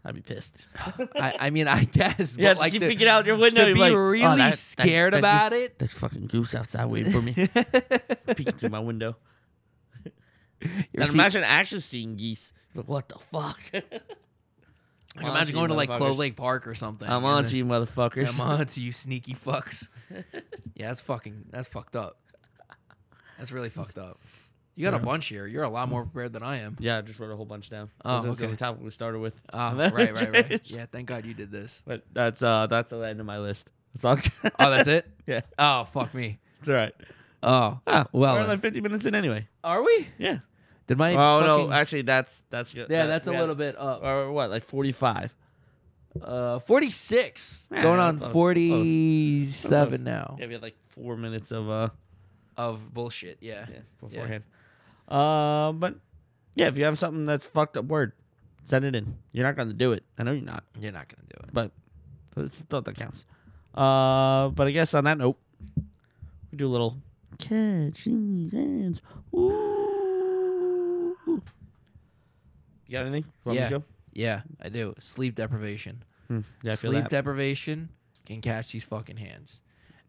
[0.05, 0.68] I'd be pissed.
[1.14, 3.66] I, I mean, I guess, Yeah, but like keep to, peeking out your window.
[3.66, 5.78] to be like, oh, really "Oh, that- that- scared that about goose, it.
[5.78, 7.34] That fucking goose outside waiting for me,
[8.34, 9.16] peeking through my window.
[10.62, 10.68] See-
[11.12, 12.53] imagine actually seeing geese.
[12.74, 13.61] Like, what the fuck?
[15.17, 17.09] I can imagine going to like Clove Lake Park or something.
[17.09, 18.29] I'm on to you, motherfuckers.
[18.33, 19.89] I'm on to you, sneaky fucks.
[20.11, 21.47] yeah, that's fucking.
[21.51, 22.19] That's fucked up.
[23.39, 24.19] That's really fucked up.
[24.77, 25.47] You got a bunch here.
[25.47, 26.77] You're a lot more prepared than I am.
[26.79, 27.91] Yeah, I just wrote a whole bunch down.
[28.05, 28.51] Oh, this is okay.
[28.51, 29.39] the topic we started with.
[29.53, 30.61] Oh, right, right, right.
[30.71, 31.83] Yeah, thank God you did this.
[31.87, 33.69] But that's uh that's the end of my list.
[33.95, 34.51] That's all.
[34.59, 35.07] Oh, that's it.
[35.27, 36.39] yeah, Oh, fuck me.
[36.61, 36.95] it's all right.
[37.43, 39.49] Oh, Ah, well, we're like 50 minutes in anyway.
[39.65, 40.07] are we?
[40.19, 40.39] Yeah.
[40.91, 42.88] Did my Oh fucking, no, actually that's that's good.
[42.91, 44.03] yeah, That- that's a had- little bit up.
[44.03, 45.32] Or what, like 45?
[46.20, 47.68] Uh, 46.
[47.70, 51.91] Yeah, going on 47 now Yeah, we had like four minutes of uh
[52.57, 53.38] of bullshit.
[53.41, 53.66] Yeah.
[53.70, 54.43] yeah beforehand.
[55.09, 55.95] Uh, but
[56.57, 58.11] yeah, if you have something that's fucked up word,
[58.64, 59.14] send it in.
[59.30, 60.03] You're not gonna do it.
[60.18, 61.55] I know you're not, You're not going to do it.
[61.55, 61.70] but
[62.36, 63.24] it's the thought that counts.
[63.74, 65.36] Uh, but I guess on that note,
[66.51, 66.97] we do a little
[67.38, 69.01] catch these hands.
[69.32, 69.70] Ooh.
[72.91, 73.24] You got anything?
[73.45, 73.68] Want me Yeah.
[73.68, 73.84] to go?
[74.12, 74.95] Yeah, I do.
[74.99, 76.03] Sleep deprivation.
[76.28, 77.11] Hmm, yeah, Sleep that.
[77.11, 77.88] deprivation
[78.26, 79.61] can catch these fucking hands.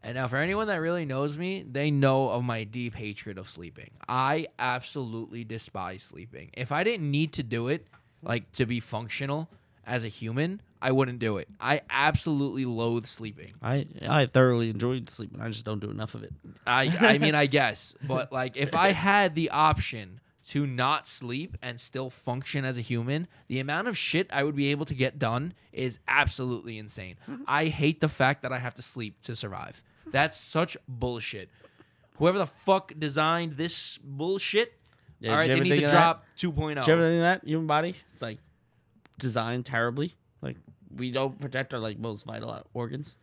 [0.02, 3.48] And now, for anyone that really knows me, they know of my deep hatred of
[3.48, 3.90] sleeping.
[4.08, 6.50] I absolutely despise sleeping.
[6.54, 7.86] If I didn't need to do it,
[8.20, 9.48] like to be functional
[9.86, 11.48] as a human, I wouldn't do it.
[11.60, 13.52] I absolutely loathe sleeping.
[13.62, 15.40] I I thoroughly enjoyed sleeping.
[15.40, 16.32] I just don't do enough of it.
[16.66, 20.18] I I mean I guess, but like if I had the option
[20.48, 24.56] to not sleep and still function as a human, the amount of shit I would
[24.56, 27.16] be able to get done is absolutely insane.
[27.46, 29.82] I hate the fact that I have to sleep to survive.
[30.10, 31.48] That's such bullshit.
[32.18, 34.72] Whoever the fuck designed this bullshit,
[35.20, 35.92] Yeah, all did right, you they need to drop that?
[35.92, 36.84] drop Did you ever 2.0.
[36.84, 37.94] think of that human body?
[38.12, 38.38] It's like
[39.18, 40.14] designed terribly.
[40.40, 40.56] Like
[40.94, 43.16] we don't protect our like most vital organs.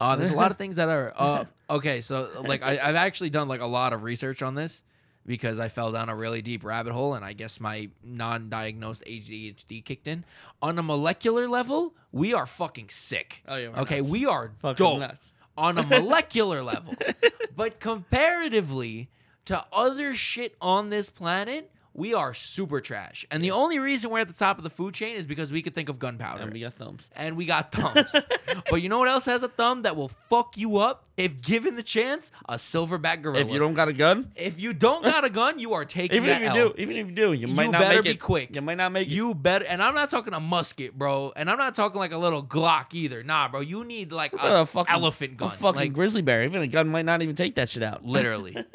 [0.00, 2.00] Uh, there's a lot of things that are uh, okay.
[2.00, 4.82] So like I, I've actually done like a lot of research on this
[5.26, 9.84] because I fell down a really deep rabbit hole, and I guess my non-diagnosed ADHD
[9.84, 10.24] kicked in.
[10.62, 13.42] On a molecular level, we are fucking sick.
[13.48, 14.10] Oh, yeah, okay, nuts.
[14.10, 15.34] we are Fucking dope nuts.
[15.58, 16.94] on a molecular level,
[17.56, 19.08] but comparatively
[19.46, 21.70] to other shit on this planet.
[21.98, 24.92] We are super trash, and the only reason we're at the top of the food
[24.92, 27.08] chain is because we could think of gunpowder And we got thumbs.
[27.16, 28.14] and we got thumbs.
[28.70, 31.74] but you know what else has a thumb that will fuck you up if given
[31.76, 32.30] the chance?
[32.50, 33.40] A silverback gorilla.
[33.40, 36.18] If you don't got a gun, if you don't got a gun, you are taking
[36.18, 36.68] even that if you L.
[36.68, 38.20] do, even if you do, you might You not better make be it.
[38.20, 38.54] quick.
[38.54, 39.12] You might not make it.
[39.12, 42.18] You better, and I'm not talking a musket, bro, and I'm not talking like a
[42.18, 43.22] little Glock either.
[43.22, 46.44] Nah, bro, you need like a, a fucking elephant gun, A fucking like grizzly bear.
[46.44, 48.04] Even a gun might not even take that shit out.
[48.04, 48.54] literally.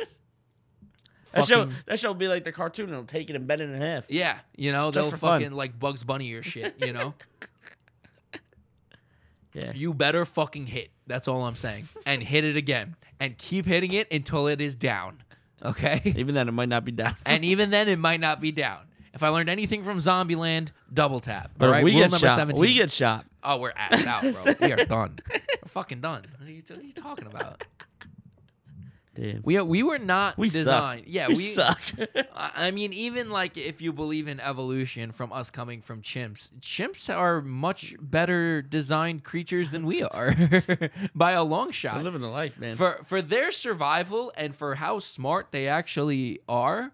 [1.34, 2.90] That show, that show will be like the cartoon.
[2.90, 4.06] It'll take it and bend it in half.
[4.10, 5.42] Yeah, you know Just they'll for fun.
[5.42, 6.76] fucking like Bugs Bunny or shit.
[6.78, 7.14] You know,
[9.54, 9.72] Yeah.
[9.76, 10.92] you better fucking hit.
[11.08, 14.76] That's all I'm saying, and hit it again, and keep hitting it until it is
[14.76, 15.24] down.
[15.64, 16.02] Okay.
[16.16, 17.16] Even then, it might not be down.
[17.26, 18.80] and even then it might not be down
[19.14, 21.52] If I learned anything from Zombieland, double tap.
[21.58, 22.60] But all if right, we Rule get number shot, 17.
[22.62, 23.26] we get shot.
[23.44, 24.68] Oh, we're assed out, bro.
[24.68, 25.20] we are done.
[25.32, 26.26] We're fucking done.
[26.40, 27.64] What are you, what are you talking about?
[29.14, 29.42] Damn.
[29.44, 31.02] We are, we were not We designed.
[31.02, 31.08] suck.
[31.12, 31.82] Yeah, we, we suck.
[32.34, 37.14] I mean, even like if you believe in evolution from us coming from chimps, chimps
[37.14, 40.34] are much better designed creatures than we are
[41.16, 42.02] by a long shot.
[42.04, 42.78] living the life, man.
[42.78, 46.94] For for their survival and for how smart they actually are,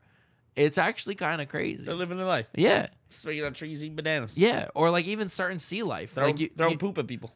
[0.55, 1.84] it's actually kind of crazy.
[1.84, 2.47] They're living their life.
[2.55, 4.36] Yeah, Swinging on trees, eating bananas.
[4.38, 6.13] yeah, or like even certain sea life.
[6.13, 7.32] Throwing, like you, throwing you- poop at people.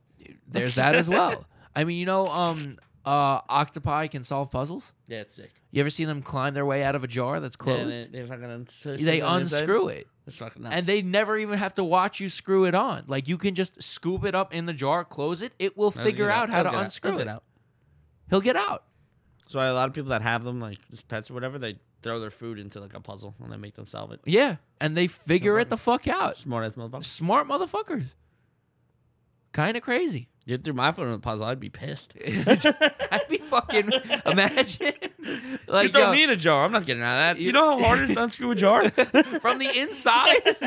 [0.47, 1.45] there's that as well.
[1.75, 4.93] I mean, you know, um, uh, octopi can solve puzzles.
[5.07, 5.51] Yeah, it's sick.
[5.71, 8.11] You ever seen them climb their way out of a jar that's Yeah, closed?
[8.11, 9.59] they, they're fucking uns- they on the inside.
[9.61, 10.07] unscrew it.
[10.25, 10.75] That's fucking nuts.
[10.75, 13.05] and they never even have to watch you screw it on.
[13.07, 15.53] Like you can just scoop it up in the jar, close it.
[15.59, 17.27] It will figure out how They'll to unscrew it.
[17.27, 17.43] out.
[18.29, 18.83] He'll get out.
[19.47, 22.19] So a lot of people that have them, like just pets or whatever, they throw
[22.19, 24.19] their food into like a puzzle and they make them solve it.
[24.25, 26.37] Yeah, and they figure it the fuck out.
[26.37, 27.03] Smart ass motherfucker.
[27.05, 28.05] Smart motherfuckers.
[29.53, 30.29] Kind of crazy.
[30.51, 32.13] Get through my phone in a puzzle, I'd be pissed.
[32.25, 33.89] I'd be fucking
[34.25, 34.91] imagine
[35.65, 36.65] like you yo, me in a jar.
[36.65, 37.41] I'm not getting out of that.
[37.41, 38.89] You know how hard it is to unscrew a jar?
[38.89, 40.57] from the inside.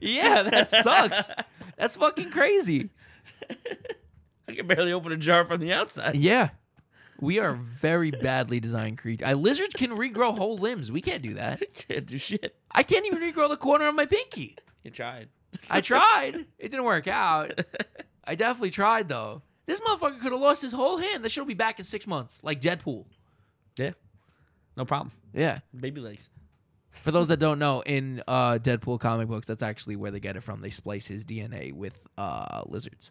[0.00, 1.32] yeah, that sucks.
[1.76, 2.88] That's fucking crazy.
[4.48, 6.16] I can barely open a jar from the outside.
[6.16, 6.48] Yeah.
[7.20, 9.36] We are very badly designed creatures.
[9.36, 10.90] Lizards can regrow whole limbs.
[10.90, 11.62] We can't do that.
[11.74, 12.56] Can't do shit.
[12.70, 14.56] I can't even regrow the corner of my pinky.
[14.82, 15.28] You tried.
[15.68, 16.46] I tried.
[16.58, 17.60] It didn't work out.
[18.24, 19.42] I definitely tried though.
[19.66, 21.24] This motherfucker could have lost his whole hand.
[21.24, 23.04] That shit'll be back in six months, like Deadpool.
[23.78, 23.92] Yeah.
[24.76, 25.12] No problem.
[25.32, 25.60] Yeah.
[25.78, 26.30] Baby legs.
[26.90, 30.36] For those that don't know, in uh, Deadpool comic books, that's actually where they get
[30.36, 30.60] it from.
[30.60, 33.10] They splice his DNA with uh, lizards,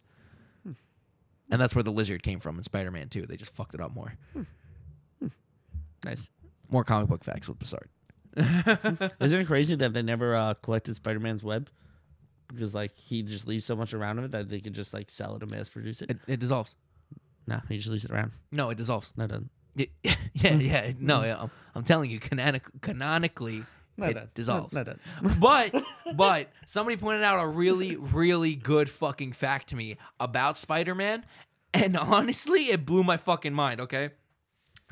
[0.63, 3.25] and that's where the lizard came from in Spider-Man 2.
[3.25, 4.13] They just fucked it up more.
[6.05, 6.29] Nice.
[6.69, 7.87] More comic book facts with Bassard.
[9.19, 11.69] Isn't it crazy that they never uh, collected Spider Man's web?
[12.53, 15.09] Because like he just leaves so much around of it that they could just like
[15.09, 16.11] sell it and mass produce it.
[16.11, 16.75] it, it dissolves.
[17.47, 18.31] no, he just leaves it around.
[18.51, 19.11] No, it dissolves.
[19.17, 19.49] No, it doesn't.
[19.75, 19.87] Y-
[20.33, 20.91] yeah, yeah.
[20.99, 23.63] No, yeah, I'm, I'm telling you, canonic, canonically,
[23.97, 24.73] No, it dissolves.
[24.73, 24.95] No, no,
[25.39, 25.73] but
[26.15, 31.23] but somebody pointed out a really really good fucking fact to me about Spider-Man
[31.73, 34.09] and honestly it blew my fucking mind, okay?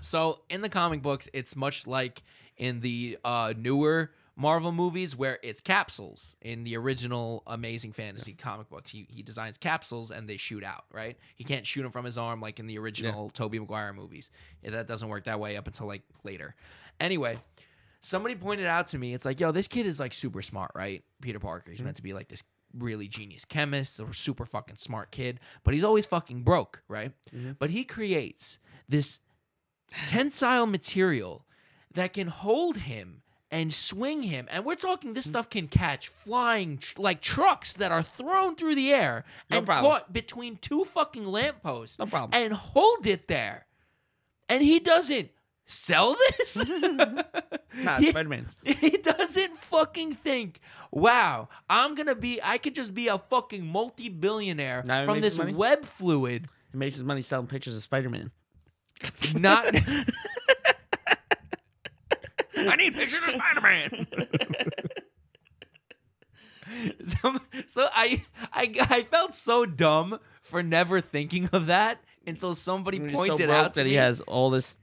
[0.01, 2.23] So in the comic books it's much like
[2.57, 8.69] in the uh newer Marvel movies where it's capsules in the original Amazing Fantasy comic
[8.69, 8.89] books.
[8.89, 11.17] He, he designs capsules and they shoot out, right?
[11.35, 14.29] He can't shoot them from his arm like in the original Tobey Maguire movies.
[14.63, 16.55] Yeah, that doesn't work that way up until like later.
[17.01, 17.37] Anyway,
[17.99, 21.03] somebody pointed out to me, it's like, yo, this kid is like super smart, right?
[21.19, 21.71] Peter Parker.
[21.71, 21.87] He's hmm.
[21.87, 22.41] meant to be like this
[22.77, 27.11] really genius chemist or super fucking smart kid, but he's always fucking broke, right?
[27.35, 27.53] Mm-hmm.
[27.59, 29.19] But he creates this
[30.07, 31.45] tensile material
[31.93, 34.47] that can hold him and swing him.
[34.51, 35.29] And we're talking this mm.
[35.31, 39.65] stuff can catch flying tr- like trucks that are thrown through the air No and
[39.65, 39.91] problem.
[39.91, 42.39] caught between two fucking lampposts No problem.
[42.41, 43.65] and hold it there.
[44.47, 45.29] And he doesn't
[45.65, 46.63] sell this?
[47.83, 48.55] Nah, He- Spider Man's.
[48.63, 50.59] he doesn't fucking think,
[50.91, 55.37] wow, I'm gonna be, I could just be a fucking multi billionaire Now from this
[55.39, 56.47] web fluid.
[56.71, 58.31] He makes his money selling pictures of Spider Man.
[59.35, 59.65] Not.
[62.67, 64.07] I need pictures of Spider Man.
[67.03, 67.37] so,
[67.67, 73.11] so I, I, I felt so dumb for never thinking of that until somebody He's
[73.11, 73.91] pointed so broke out to that me.
[73.91, 74.75] he has all this.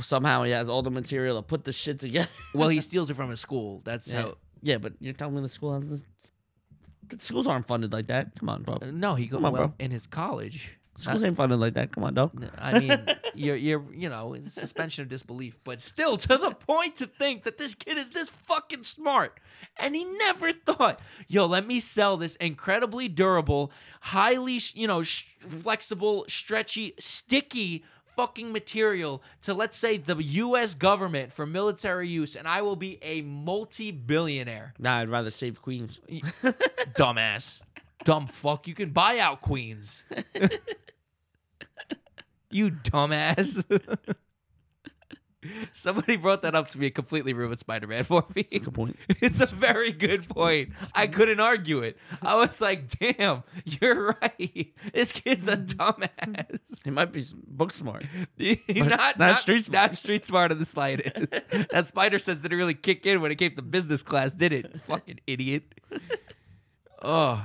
[0.00, 2.28] Somehow he has all the material to put the shit together.
[2.54, 3.80] well, he steals it from his school.
[3.84, 4.22] That's yeah.
[4.22, 4.34] how.
[4.62, 6.04] yeah, but you're telling me the school has this.
[7.08, 8.32] The schools aren't funded like that.
[8.38, 8.78] Come on, bro.
[8.82, 9.74] Uh, no, he go on, well bro.
[9.78, 10.78] in his college.
[10.96, 11.92] Schools ain't funded like that.
[11.92, 12.44] Come on, dog.
[12.58, 17.06] I mean, you're you're you know suspension of disbelief, but still to the point to
[17.06, 19.40] think that this kid is this fucking smart,
[19.78, 25.24] and he never thought, yo, let me sell this incredibly durable, highly you know sh-
[25.48, 27.84] flexible, stretchy, sticky
[28.16, 30.74] fucking material to let's say the U.S.
[30.74, 34.74] government for military use, and I will be a multi-billionaire.
[34.78, 35.98] Nah, I'd rather save Queens.
[36.94, 37.60] Dumbass,
[38.04, 40.04] dumb fuck, you can buy out Queens.
[42.50, 43.64] you dumbass.
[45.72, 48.46] Somebody brought that up to me and completely ruined Spider Man for me.
[48.48, 48.96] That's a good point.
[49.20, 50.70] It's a very good point.
[50.94, 51.96] I couldn't argue it.
[52.20, 54.72] I was like, damn, you're right.
[54.92, 55.80] This kid's a mm-hmm.
[55.80, 56.84] dumbass.
[56.84, 58.04] He might be book smart.
[58.68, 59.72] not, not street smart.
[59.72, 61.30] Not street smart in the slightest.
[61.70, 64.80] that spider sense didn't really kick in when it came to business class, did it?
[64.82, 65.64] Fucking idiot.
[67.02, 67.44] Oh,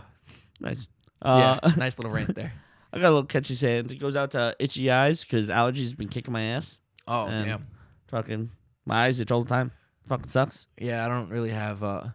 [0.59, 0.87] Nice.
[1.23, 1.59] yeah.
[1.63, 2.53] Uh, nice little rant there.
[2.93, 3.89] I got a little catchy saying.
[3.89, 6.79] It goes out to itchy eyes because allergies been kicking my ass.
[7.07, 7.67] Oh, And damn.
[8.09, 8.49] Fucking
[8.85, 9.71] my eyes itch all the time.
[10.07, 10.67] Fucking sucks.
[10.79, 11.83] Yeah, I don't really have.
[11.83, 12.05] uh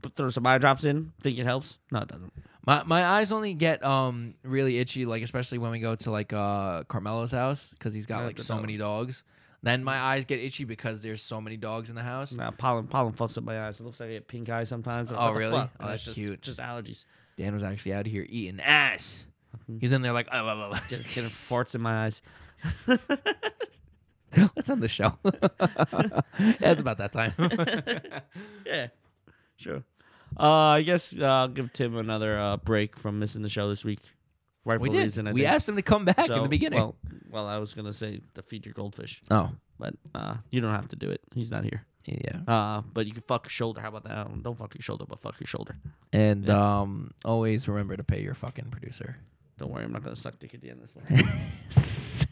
[0.00, 1.12] Put throw some eye drops in.
[1.22, 1.78] Think it helps?
[1.92, 2.32] No, it doesn't.
[2.66, 6.32] My my eyes only get um really itchy, like especially when we go to like
[6.32, 9.22] uh Carmelo's house because he's got Yeah, like so many dogs.
[9.62, 12.32] Then my eyes get itchy because there's so many dogs in the house.
[12.32, 13.78] Nah, pollen pollen fucks up my eyes.
[13.78, 15.12] It looks like I get pink eye sometimes.
[15.14, 15.56] Oh, really?
[15.56, 16.42] Oh, that's just, cute.
[16.42, 17.04] Just allergies.
[17.36, 19.24] Dan was actually out here eating ass.
[19.80, 22.22] He's in there like, oh, blah, blah, Get, getting farts in my eyes.
[22.86, 22.96] blah."
[24.56, 25.14] let's end the show.
[25.24, 26.20] yeah,
[26.60, 27.32] it's about that time.
[28.66, 28.88] Yeah,
[29.56, 29.82] sure.
[30.38, 33.84] Uh, I guess uh, I'll give Tim another uh, break from missing the show this
[33.84, 34.00] week.
[34.64, 35.04] Rightful we did.
[35.04, 35.28] reason.
[35.28, 35.52] I we think.
[35.52, 36.78] asked him to come back in the beginning.
[36.78, 36.96] Well,
[37.28, 40.88] well, I was gonna say to feed your goldfish, oh, but uh, you don't have
[40.88, 41.20] to do it.
[41.34, 41.84] He's not here.
[42.04, 42.40] Yeah.
[42.46, 43.80] Uh, but you can fuck your shoulder.
[43.80, 44.42] How about that?
[44.42, 45.76] Don't fuck your shoulder, but fuck your shoulder.
[46.12, 46.80] And Yeah.
[46.80, 49.16] um, always remember to pay your fucking producer.
[49.58, 52.28] Don't worry, I'm not gonna suck dick at the end of this one.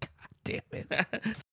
[0.00, 0.10] God
[0.44, 1.36] damn it.